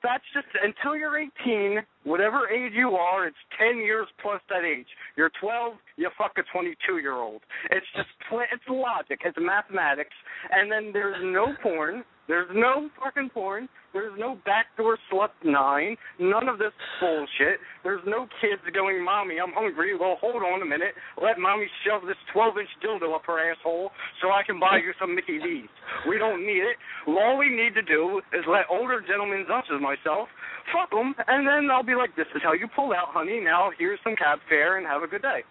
[0.06, 4.88] that's just until you're 18, whatever age you are, it's 10 years plus that age.
[5.18, 7.42] You're 12, you fuck a 22 year old.
[7.72, 10.16] It's just it's logic, it's mathematics,
[10.52, 12.04] and then there's no porn.
[12.28, 13.70] There's no fucking porn.
[13.94, 15.96] There's no backdoor slut nine.
[16.20, 17.62] None of this bullshit.
[17.84, 19.98] There's no kids going, Mommy, I'm hungry.
[19.98, 20.98] Well, hold on a minute.
[21.22, 24.92] Let Mommy shove this 12 inch dildo up her asshole so I can buy you
[25.00, 25.70] some Mickey D's.
[26.10, 26.78] We don't need it.
[27.08, 30.28] All we need to do is let older gentlemen such as myself
[30.74, 33.40] fuck them, and then I'll be like, this is how you pull out, honey.
[33.40, 35.44] Now here's some cab fare and have a good day.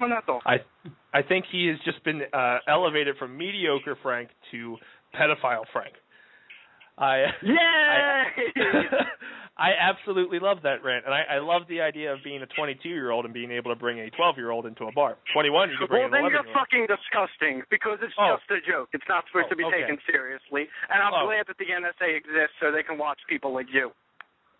[0.00, 0.40] And that's all.
[0.44, 0.56] I
[1.12, 4.76] I think he has just been uh, elevated from mediocre Frank to
[5.14, 5.94] pedophile Frank.
[6.98, 8.24] I Yay!
[9.56, 12.88] I absolutely love that rant, and I, I love the idea of being a 22
[12.88, 15.16] year old and being able to bring a 12 year old into a bar.
[15.32, 18.34] 21, you can bring Well, then 11 you're fucking disgusting because it's Oh.
[18.34, 18.90] just a joke.
[18.92, 19.82] It's not supposed Oh, to be oh, okay.
[19.82, 20.66] taken seriously.
[20.90, 21.26] And I'm Oh.
[21.26, 23.92] glad that the NSA exists so they can watch people like you.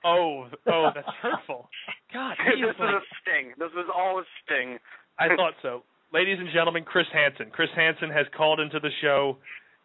[0.04, 1.68] Oh, oh, that's hurtful.
[2.12, 3.54] God, this is is like, a sting.
[3.58, 4.78] This was all a sting.
[5.18, 5.82] I thought so.
[6.12, 7.50] Ladies and gentlemen, Chris Hansen.
[7.50, 9.38] Chris Hansen has called into the show.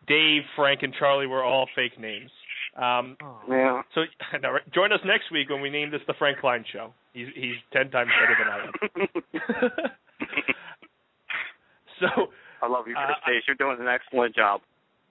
[0.08, 2.30] Dave, Frank, and Charlie were all fake names.
[2.80, 3.18] Um,
[3.50, 3.82] Yeah.
[3.94, 4.02] so
[4.42, 6.94] now, join us next week when we name this the Frank Klein Show.
[7.14, 8.72] He's he's ten times better than I am.
[12.00, 12.08] so
[12.62, 14.62] I love you, Chris Uh, You're doing an excellent job.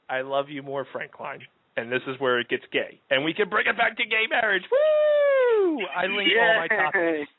[0.08, 1.40] I love you more, Frank Klein.
[1.76, 2.98] And this is where it gets gay.
[3.10, 4.64] And we can bring it back to gay marriage.
[4.70, 5.80] Woo!
[5.94, 7.30] I link all my topics.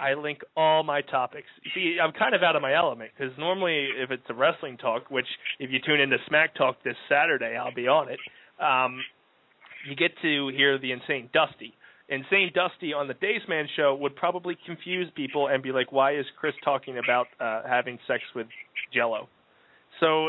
[0.00, 1.46] I link all my topics.
[1.74, 5.10] See, I'm kind of out of my element because normally, if it's a wrestling talk,
[5.10, 5.26] which
[5.58, 8.18] if you tune into Smack Talk this Saturday, I'll be on it.
[8.58, 9.00] Um,
[9.88, 11.74] you get to hear the insane Dusty.
[12.08, 16.16] Insane Dusty on the Dace Man show would probably confuse people and be like, "Why
[16.16, 18.46] is Chris talking about uh, having sex with
[18.92, 19.28] Jello?"
[20.00, 20.28] So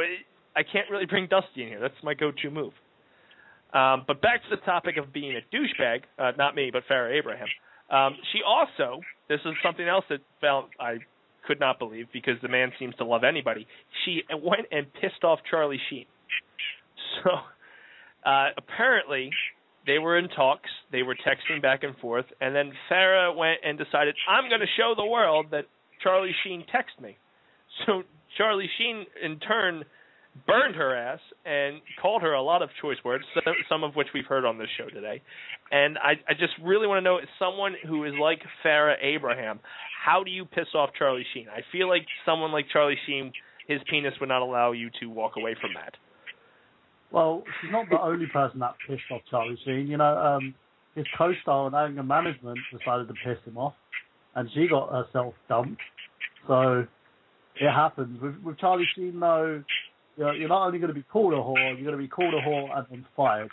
[0.56, 1.80] I can't really bring Dusty in here.
[1.82, 2.74] That's my go-to move.
[3.74, 7.18] Um, but back to the topic of being a douchebag, uh, not me, but Farrah
[7.18, 7.47] Abraham.
[7.89, 10.99] Um, she also, this is something else that felt I
[11.45, 13.68] could not believe because the man seems to love anybody.
[14.06, 16.06] She went and pissed off Charlie Sheen.
[17.24, 17.32] So
[18.26, 19.30] uh, apparently
[19.86, 20.69] they were in talks.
[20.91, 24.67] They were texting back and forth, and then Farrah went and decided, I'm going to
[24.78, 25.65] show the world that
[26.01, 27.17] Charlie Sheen texted me.
[27.86, 28.03] So
[28.38, 29.84] Charlie Sheen, in turn,
[30.47, 33.23] burned her ass and called her a lot of choice words,
[33.69, 35.21] some- of which we've heard on this show today.
[35.71, 39.59] And I, I just really want to know, someone who is like Farrah Abraham,
[40.05, 41.47] how do you piss off Charlie Sheen?
[41.49, 43.32] I feel like someone like Charlie Sheen,
[43.67, 45.95] his penis would not allow you to walk away from that.
[47.12, 49.88] Well, she's not the only person that pissed off Charlie Sheen.
[49.88, 50.56] You know, um,
[50.95, 53.74] his co-star and anger management decided to piss him off,
[54.36, 55.82] and she got herself dumped.
[56.47, 56.86] So
[57.60, 59.20] it happens with, with Charlie Sheen.
[59.20, 59.64] Though,
[60.18, 62.34] you're, you're not only going to be called a whore, you're going to be called
[62.34, 63.49] a whore and then fired.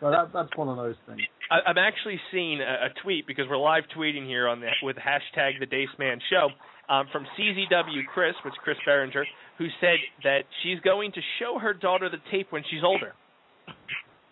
[0.00, 1.22] So that that's one of those things.
[1.50, 4.96] I, I'm actually seeing a, a tweet because we're live tweeting here on the with
[4.96, 6.48] hashtag the Dace Man Show
[6.88, 9.24] um, from CZW Chris, which is Chris Behringer,
[9.58, 13.12] who said that she's going to show her daughter the tape when she's older.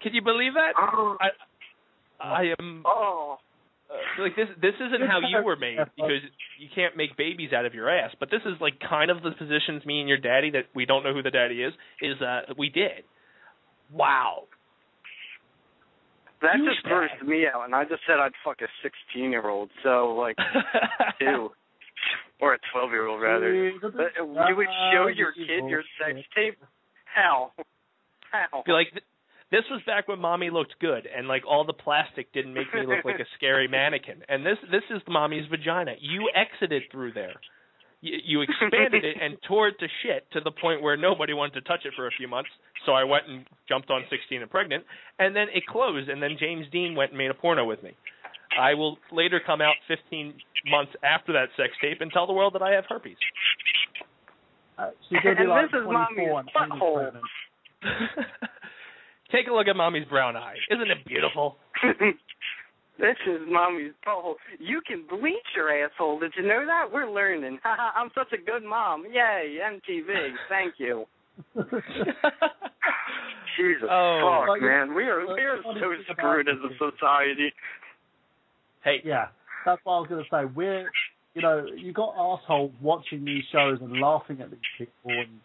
[0.02, 0.72] Can you believe that?
[0.76, 1.28] Oh, I
[2.20, 3.38] I am oh.
[3.90, 4.48] uh, like this.
[4.60, 6.22] This isn't how you were made because
[6.58, 8.10] you can't make babies out of your ass.
[8.18, 11.04] But this is like kind of the positions me and your daddy that we don't
[11.04, 13.04] know who the daddy is is uh we did.
[13.92, 14.44] Wow.
[16.42, 19.70] That just grossed me out, and I just said I'd fuck a 16 year old.
[19.84, 20.36] So, like,
[21.20, 21.52] two.
[22.42, 23.70] Or a 12 year old, rather.
[23.80, 26.58] But you would show your kid your sex tape?
[27.04, 27.52] How?
[28.32, 28.64] How?
[28.66, 28.88] Be like,
[29.52, 32.80] this was back when mommy looked good, and like all the plastic didn't make me
[32.84, 34.22] look like a scary mannequin.
[34.28, 35.92] And this this is mommy's vagina.
[36.00, 37.34] You exited through there.
[38.00, 41.54] You, you expanded it and tore it to shit to the point where nobody wanted
[41.54, 42.50] to touch it for a few months.
[42.86, 44.84] So I went and jumped on 16 and pregnant,
[45.20, 46.08] and then it closed.
[46.08, 47.92] And then James Deen went and made a porno with me.
[48.60, 50.34] I will later come out 15
[50.70, 53.16] months after that sex tape and tell the world that I have herpes.
[54.78, 57.12] Uh, she's going to be And like this is mommy's butthole.
[59.32, 60.56] Take a look at mommy's brown eye.
[60.70, 61.56] Isn't it beautiful?
[62.98, 64.34] this is mommy's butthole.
[64.58, 66.20] You can bleach your asshole.
[66.20, 66.92] Did you know that?
[66.92, 67.58] We're learning.
[67.64, 69.04] I'm such a good mom.
[69.12, 70.34] Yay, MTV.
[70.48, 71.06] Thank you.
[73.56, 74.44] Jesus Oh.
[74.46, 74.94] fuck, man.
[74.94, 77.52] We are we are so screwed as a society.
[79.04, 79.26] Yeah,
[79.64, 80.52] that's what I was going to say.
[80.54, 80.90] We're,
[81.34, 85.40] you know, you got assholes watching these shows and laughing at these people, and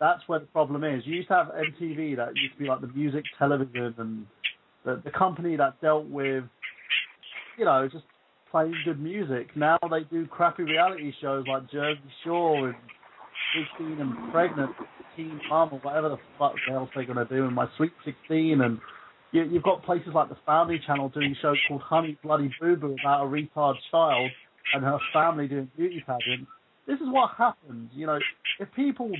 [0.00, 1.02] that's where the problem is.
[1.06, 4.26] You used to have MTV that used to be like the music television and
[4.84, 6.44] the, the company that dealt with,
[7.58, 8.04] you know, just
[8.50, 9.48] playing good music.
[9.56, 12.76] Now they do crappy reality shows like Jersey Shore and
[13.78, 14.70] 16 and Pregnant,
[15.16, 18.60] Teen Mom, or whatever the fuck else they're going to do, and My Sweet 16,
[18.60, 18.78] and
[19.34, 22.96] you, you've got places like the Family Channel doing shows called Honey Bloody Boo Boo
[23.02, 24.30] about a retard child
[24.72, 26.50] and her family doing beauty pageants.
[26.86, 28.18] This is what happens, you know.
[28.60, 29.10] If people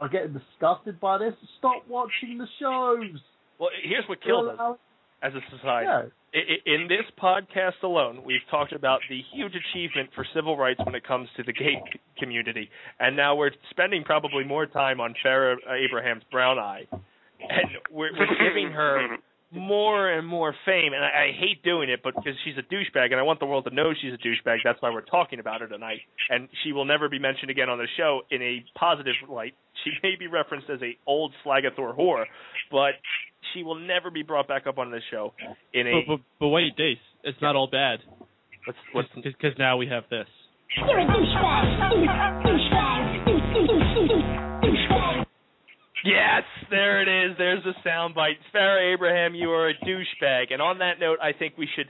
[0.00, 3.20] are getting disgusted by this, stop watching the shows.
[3.58, 4.78] well, here's what killed us Allow-
[5.22, 5.86] as a society.
[5.86, 6.02] Yeah,
[6.34, 10.80] I- I- In this podcast alone, we've talked about the huge achievement for civil rights
[10.84, 11.80] when it comes to the gay
[12.18, 18.10] community, and now we're spending probably more time on Farrah Abraham's brown eye, and we're,
[18.18, 19.16] we're giving her
[19.52, 20.92] more and more fame.
[20.94, 23.46] And I, I hate doing it, but because she's a douchebag, and I want the
[23.46, 26.00] world to know she's a douchebag, that's why we're talking about her tonight.
[26.30, 29.54] And she will never be mentioned again on the show in a positive light.
[29.84, 32.24] She may be referenced as a old Slagathor whore,
[32.70, 32.92] but
[33.52, 35.32] she will never be brought back up on this show.
[35.74, 38.00] In a But, but, but wait, Dace, it's not all bad.
[38.64, 40.26] what's what's Because now we have this.
[40.76, 41.64] You're a douchebag.
[41.92, 42.44] Douchebag.
[42.46, 43.26] Douchebag.
[44.62, 44.81] Douchebag.
[46.04, 47.36] Yes, there it is.
[47.38, 48.36] There's the soundbite.
[48.54, 50.52] Farrah Abraham, you are a douchebag.
[50.52, 51.86] And on that note, I think we should.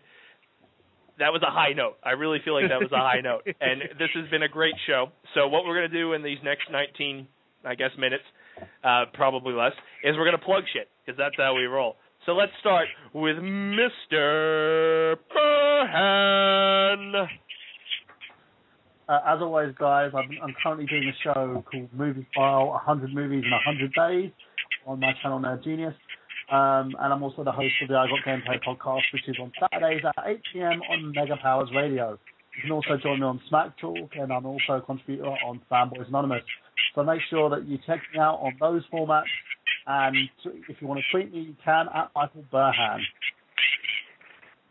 [1.19, 1.97] That was a high note.
[2.03, 3.47] I really feel like that was a high note.
[3.61, 5.13] And this has been a great show.
[5.35, 7.27] So what we're going to do in these next 19,
[7.65, 8.25] I guess, minutes,
[8.85, 9.73] uh, probably less,
[10.05, 11.97] is we're going to plug shit because that's how we roll.
[12.27, 15.17] So let's start with Mr.
[15.35, 17.27] Burhan.
[19.13, 23.45] Uh, as always, guys, I'm, I'm currently doing a show called Movie File 100 Movies
[23.45, 24.33] in 100 Days
[24.87, 25.93] on my channel now, Genius.
[26.51, 29.53] Um, and I'm also the host of the I Got Gameplay podcast, which is on
[29.61, 30.81] Saturdays at 8 p.m.
[30.89, 32.19] on Mega Powers Radio.
[32.57, 36.09] You can also join me on Smack Talk, and I'm also a contributor on Fanboys
[36.09, 36.43] Anonymous.
[36.95, 39.29] So make sure that you check me out on those formats.
[39.87, 40.17] And
[40.71, 43.01] if you want to tweet me, you can at Michael Burhan.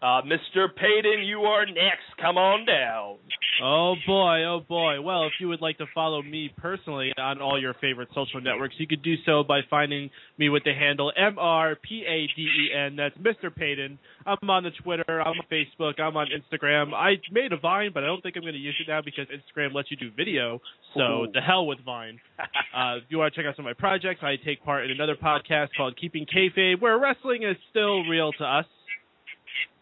[0.02, 0.66] Uh, Mr.
[0.76, 2.10] Paden, you are next.
[2.20, 3.18] Come on down.
[3.64, 5.02] Oh boy, oh boy.
[5.02, 8.76] Well, if you would like to follow me personally on all your favorite social networks,
[8.80, 12.42] you could do so by finding me with the handle M R P A D
[12.42, 12.96] E N.
[12.96, 13.56] That's Mr.
[13.56, 14.00] Paden.
[14.26, 16.94] I'm on the Twitter, I'm on Facebook, I'm on Instagram.
[16.94, 19.28] I made a Vine, but I don't think I'm going to use it now because
[19.28, 20.60] Instagram lets you do video.
[20.96, 21.28] So Ooh.
[21.32, 22.20] the hell with Vine.
[22.40, 24.92] uh, if you want to check out some of my projects, I take part in
[24.92, 28.66] another podcast called Keeping Kayfabe, where wrestling is still real to us.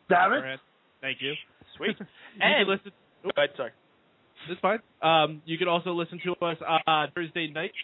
[0.09, 0.59] Damn it!
[1.01, 1.33] Thank you.
[1.77, 1.95] Sweet.
[2.41, 2.91] And- listen.
[3.23, 3.71] Go ahead, sorry.
[4.47, 4.79] That's fine.
[5.01, 7.75] Um, you can also listen to us uh, Thursday nights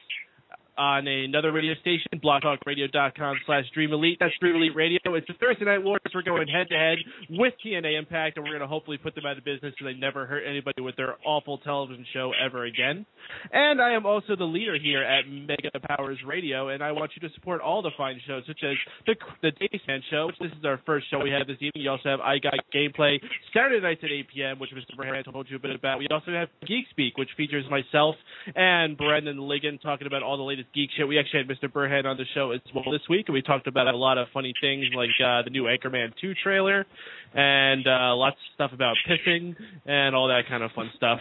[0.78, 4.18] on another radio station, blogtalkradio.com slash Dream Elite.
[4.20, 5.00] That's Dream Elite Radio.
[5.06, 6.02] It's the Thursday Night Wars.
[6.14, 6.98] We're going head to head
[7.30, 9.94] with TNA Impact, and we're going to hopefully put them out of business so they
[9.94, 13.06] never hurt anybody with their awful television show ever again.
[13.52, 17.28] And I am also the leader here at Mega Powers Radio, and I want you
[17.28, 20.58] to support all the fine shows, such as the the Dace Man Show, which this
[20.58, 21.84] is our first show we have this evening.
[21.84, 23.18] You also have I Got Gameplay
[23.54, 24.98] Saturday nights at 8 p.m., which Mr.
[24.98, 26.00] Burhan told you a bit about.
[26.00, 28.16] We also have Geek Speak, which features myself
[28.56, 31.08] and Brendan Ligon talking about all the latest geek shit.
[31.08, 31.72] We actually had Mr.
[31.72, 34.28] Burhan on the show as well this week, and we talked about a lot of
[34.34, 36.86] funny things like uh, the new Anchorman 2 trailer
[37.34, 39.56] and uh, lots of stuff about pissing
[39.86, 41.20] and all that kind of fun stuff.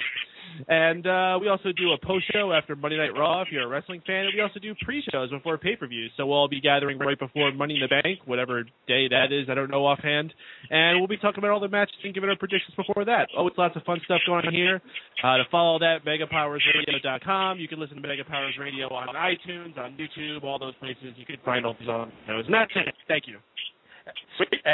[0.68, 3.68] And uh, we also do a post show after Monday Night Raw if you're a
[3.68, 6.10] wrestling fan, and we also do pre shows before pay per views.
[6.16, 9.48] So we'll all be gathering right before Money in the Bank, whatever day that is,
[9.50, 10.32] I don't know offhand.
[10.70, 13.28] And we'll be talking about all the matches and giving our predictions before that.
[13.36, 14.80] Always lots of fun stuff going on here.
[15.22, 17.58] Uh, to follow that, megapowersradio.com.
[17.58, 21.14] You can listen to Mega Powers Radio on iTunes, on YouTube, all those places.
[21.16, 22.44] You can find all these on those.
[22.46, 22.94] And that's it.
[23.08, 23.38] Thank you.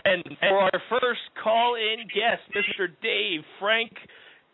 [0.04, 2.88] And for our first call in guest, Mr.
[3.02, 3.92] Dave, Frank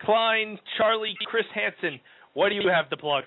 [0.02, 2.00] Klein, Charlie, Chris Hansen,
[2.34, 3.24] what do you have to plug?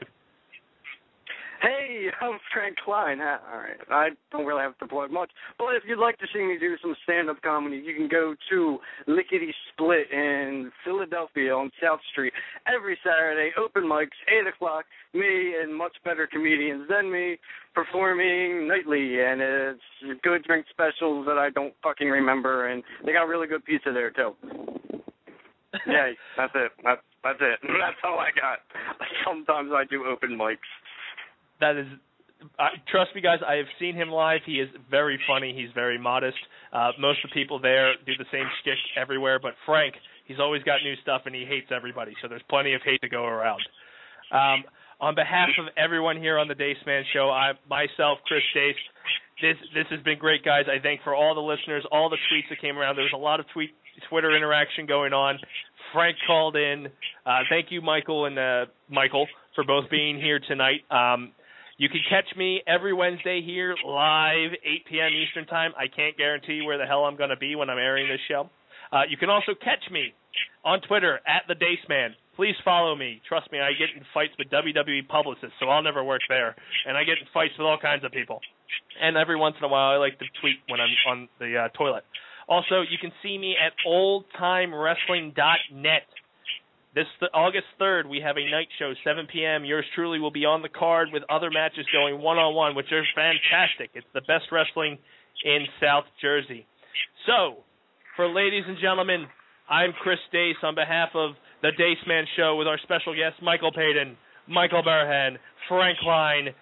[1.61, 3.19] Hey, I'm Frank Klein.
[3.19, 6.39] All right, I don't really have to plug much, but if you'd like to see
[6.39, 11.99] me do some stand-up comedy, you can go to Lickety Split in Philadelphia on South
[12.13, 12.31] Street
[12.65, 13.51] every Saturday.
[13.57, 14.85] Open mics, eight o'clock.
[15.13, 17.37] Me and much better comedians than me
[17.75, 23.23] performing nightly, and it's good drink specials that I don't fucking remember, and they got
[23.23, 24.33] really good pizza there too.
[25.87, 26.71] yeah, that's it.
[26.83, 27.59] That's that's it.
[27.79, 28.59] That's all I got.
[29.27, 30.57] Sometimes I do open mics.
[31.59, 31.87] That is,
[32.87, 33.39] trust me, guys.
[33.45, 34.39] I have seen him live.
[34.45, 35.53] He is very funny.
[35.53, 36.37] He's very modest.
[36.71, 39.95] Uh, most of the people there do the same shtick everywhere, but Frank,
[40.25, 42.13] he's always got new stuff and he hates everybody.
[42.21, 43.61] So there's plenty of hate to go around.
[44.31, 44.63] Um,
[45.01, 48.75] on behalf of everyone here on the Dace Man Show, I myself, Chris Dace,
[49.41, 50.65] this this has been great, guys.
[50.67, 52.95] I thank for all the listeners, all the tweets that came around.
[52.95, 53.71] There was a lot of tweet
[54.09, 55.39] Twitter interaction going on.
[55.93, 56.87] Frank called in.
[57.25, 60.81] Uh, thank you, Michael and uh, Michael, for both being here tonight.
[60.91, 61.31] Um,
[61.77, 65.11] you can catch me every Wednesday here live, 8 p.m.
[65.13, 65.71] Eastern Time.
[65.77, 68.49] I can't guarantee where the hell I'm going to be when I'm airing this show.
[68.91, 70.13] Uh, you can also catch me
[70.65, 72.09] on Twitter at the Daceman.
[72.35, 73.21] Please follow me.
[73.27, 76.55] Trust me, I get in fights with WWE publicists, so I'll never work there.
[76.85, 78.39] And I get in fights with all kinds of people.
[79.01, 81.67] And every once in a while, I like to tweet when I'm on the uh,
[81.77, 82.03] toilet.
[82.49, 86.03] Also, you can see me at oldtimewrestling.net.
[86.95, 89.63] This th- August 3rd, we have a night show, 7 p.m.
[89.63, 92.91] Yours truly will be on the card with other matches going one on one, which
[92.91, 93.91] are fantastic.
[93.93, 94.97] It's the best wrestling
[95.45, 96.65] in South Jersey.
[97.27, 97.57] So,
[98.15, 99.27] for ladies and gentlemen,
[99.69, 103.71] I'm Chris Dace on behalf of the Dace Man Show with our special guests Michael
[103.71, 104.15] Paden,
[104.47, 105.37] Michael Burhan,
[105.67, 106.55] Frank Klein.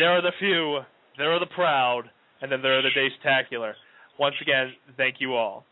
[0.00, 0.80] There are the few,
[1.16, 2.10] there are the proud,
[2.40, 3.74] and then there are the Dace Tacular.
[4.18, 5.64] Once again, thank you all.